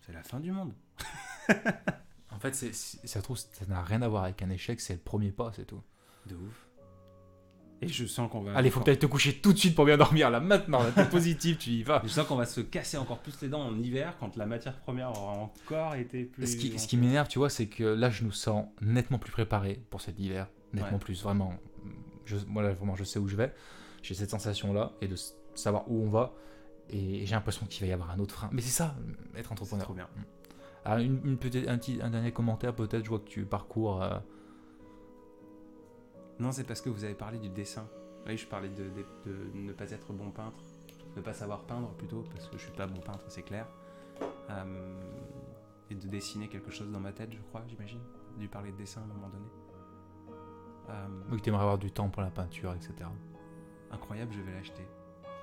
[0.00, 0.72] c'est la fin du monde.
[2.32, 2.72] En fait, c'est-
[3.06, 5.66] ça trouve, ça n'a rien à voir avec un échec, c'est le premier pas, c'est
[5.66, 5.82] tout.
[6.26, 6.66] De ouf.
[7.82, 8.54] Et je sens qu'on va.
[8.54, 11.06] Allez, faut tu te coucher tout de suite pour bien dormir, là, maintenant, là, t'es
[11.06, 12.02] positif, tu y vas.
[12.04, 14.78] Je sens qu'on va se casser encore plus les dents en hiver quand la matière
[14.80, 16.46] première aura encore été plus.
[16.46, 19.32] Ce qui, ce qui m'énerve, tu vois, c'est que là, je nous sens nettement plus
[19.32, 20.46] préparés pour cet hiver.
[20.74, 20.98] Nettement Ouais.
[20.98, 21.54] plus, vraiment.
[22.26, 23.52] Je, moi, là, vraiment, je sais où je vais.
[24.02, 25.16] J'ai cette sensation-là et de
[25.54, 26.34] savoir où on va.
[26.90, 28.50] Et j'ai l'impression qu'il va y avoir un autre frein.
[28.52, 28.96] Mais c'est ça,
[29.36, 29.84] être C'est entrepreneur.
[29.84, 30.08] trop bien.
[30.84, 33.04] Ah, une, une petite, un, petit- un dernier commentaire, peut-être.
[33.04, 34.02] Je vois que tu parcours.
[34.02, 34.18] euh,
[36.40, 37.86] Non, c'est parce que vous avez parlé du dessin.
[38.26, 40.58] Oui, je parlais de, de- de ne pas être bon peintre,
[41.16, 43.66] de pas savoir peindre plutôt, parce que je suis pas bon peintre, c'est clair.
[44.50, 45.00] Euh,
[45.90, 48.00] et de dessiner quelque chose dans ma tête, je crois, j'imagine.
[48.38, 49.46] Dû parler de dessin à un moment donné.
[50.90, 52.94] Euh, oui, tu aimerais avoir du temps pour la peinture, etc.
[53.90, 54.86] incroyable, je vais l'acheter.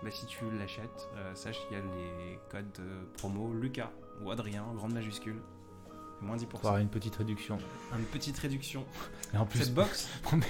[0.03, 2.79] Bah, si tu l'achètes, euh, sache qu'il y a les codes
[3.17, 3.91] promo Lucas
[4.23, 5.41] ou Adrien, grande majuscule.
[6.22, 6.45] Moins 10%.
[6.47, 7.57] Pour avoir une petite réduction.
[7.97, 8.84] Une petite réduction.
[9.34, 10.45] Et en plus, Cette box, Non mais,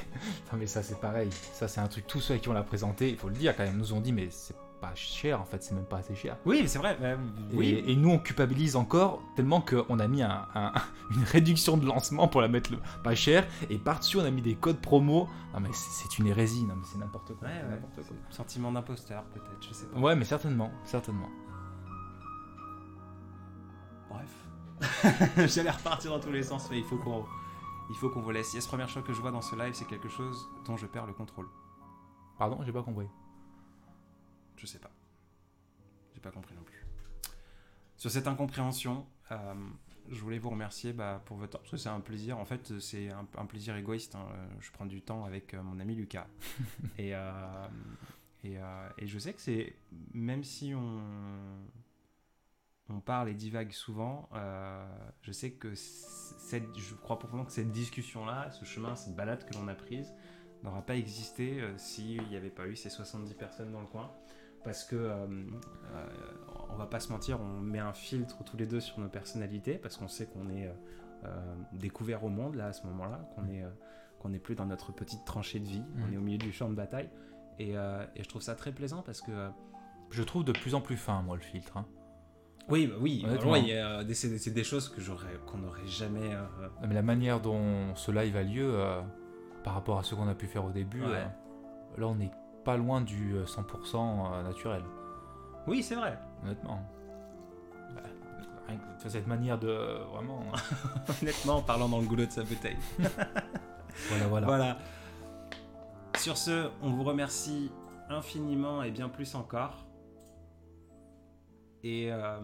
[0.52, 1.30] non, mais ça c'est pareil.
[1.54, 3.64] Ça c'est un truc, tous ceux qui on l'a présenté, il faut le dire quand
[3.64, 6.38] même, nous ont dit mais c'est pas cher en fait, c'est même pas assez cher.
[6.46, 6.96] oui, c'est vrai.
[7.52, 10.72] Et, oui, et nous on culpabilise encore tellement qu'on a mis un- un-
[11.18, 14.44] une réduction de lancement pour la mettre le- pas cher et par-dessus on a mis
[14.44, 15.28] des codes promo.
[15.56, 17.48] Non mais c'est une hérésie, non mais c'est n'importe quoi.
[17.48, 17.56] Ouais,
[17.96, 18.04] quoi.
[18.30, 20.00] Sentiment d'imposteur, peut-être, je sais pas.
[20.00, 21.30] Ouais mais certainement, certainement.
[25.48, 27.26] J'allais repartir dans tous les sens, mais il faut qu'on
[27.90, 28.54] il faut qu'on vous laisse.
[28.54, 31.06] Yes, première chose que je vois dans ce live, c'est quelque chose dont je perds
[31.08, 31.48] le contrôle.
[32.38, 33.08] Pardon, j'ai pas compris.
[34.58, 34.92] Je sais pas.
[36.14, 36.86] J'ai pas compris non plus.
[37.96, 39.54] Sur cette incompréhension, euh,
[40.10, 42.38] je voulais vous remercier bah, pour votre temps, parce que c'est un plaisir.
[42.38, 44.16] En fait, c'est un, un plaisir égoïste.
[44.16, 44.28] hein.
[44.60, 46.28] Je prends du temps avec euh, mon ami Lucas.
[46.98, 47.68] et, euh,
[48.44, 48.58] et,
[48.98, 49.76] et je sais que c'est,
[50.14, 51.02] même si on,
[52.90, 54.86] on parle et divague souvent, euh,
[55.22, 59.54] je sais que cette, je crois profondément que cette discussion-là, ce chemin, cette balade que
[59.56, 60.14] l'on a prise,
[60.64, 64.12] n'aura pas existé euh, s'il n'y avait pas eu ces 70 personnes dans le coin.
[64.64, 65.28] Parce que, euh,
[66.70, 69.78] on va pas se mentir, on met un filtre tous les deux sur nos personnalités,
[69.78, 70.70] parce qu'on sait qu'on est
[71.74, 73.64] découvert au monde, là, à ce moment-là, qu'on est,
[74.20, 76.14] qu'on n'est plus dans notre petite tranchée de vie, on Mhm.
[76.14, 77.10] est au milieu du champ de bataille.
[77.60, 79.50] Et, et je trouve ça très plaisant parce que,
[80.10, 81.78] Je trouve de plus en plus fin moi le filtre.
[81.78, 81.86] hein.
[82.70, 83.26] Oui, bah oui,
[84.14, 86.34] c'est des choses que j'aurais, qu'on n'aurait jamais.
[86.36, 89.02] euh, Mais la manière dont ce live a lieu euh,
[89.64, 91.08] par rapport à ce qu'on a pu faire au début, Ouais.
[91.16, 92.32] euh, là on n'est
[92.66, 94.84] pas loin du euh, 100% naturel,
[95.66, 96.20] Oui, c'est vrai.
[96.44, 96.82] honnêtement.
[97.96, 98.02] Bah,
[98.68, 100.44] rien que- enfin, cette manière de vraiment.
[101.22, 102.76] Honnêtement, en parlant dans le goulot de sa bouteille.
[104.10, 104.48] voilà, voilà.
[104.48, 104.78] Voilà.
[106.18, 107.72] Sur ce, on vous remercie
[108.10, 109.86] infiniment et bien plus encore.
[111.84, 112.40] Et, euh,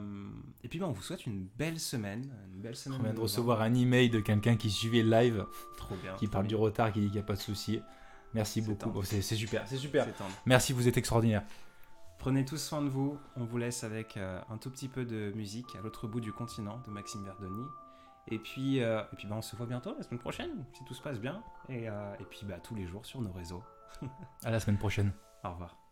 [0.63, 2.31] et puis ben, on vous souhaite une belle semaine.
[2.53, 2.99] Une belle semaine.
[2.99, 5.45] On vient de recevoir un email de quelqu'un qui suivait le live,
[5.77, 6.13] Trop bien.
[6.15, 7.81] qui trop parle du retard, qui dit qu'il n'y a pas de souci.
[8.33, 8.91] Merci beaucoup.
[8.95, 10.07] Oh, C'est super, c'est super.
[10.45, 11.43] Merci, vous êtes extraordinaire.
[12.19, 13.17] Prenez tous soin de vous.
[13.35, 16.31] On vous laisse avec euh, un tout petit peu de musique à l'autre bout du
[16.31, 17.65] continent de Maxime Verdoni.
[18.29, 20.93] Et puis, euh, et puis ben, on se voit bientôt la semaine prochaine, si tout
[20.93, 21.43] se passe bien.
[21.69, 23.63] Et, et puis bah, tous les jours sur nos réseaux.
[24.43, 25.11] À la semaine prochaine.
[25.43, 25.82] Au revoir.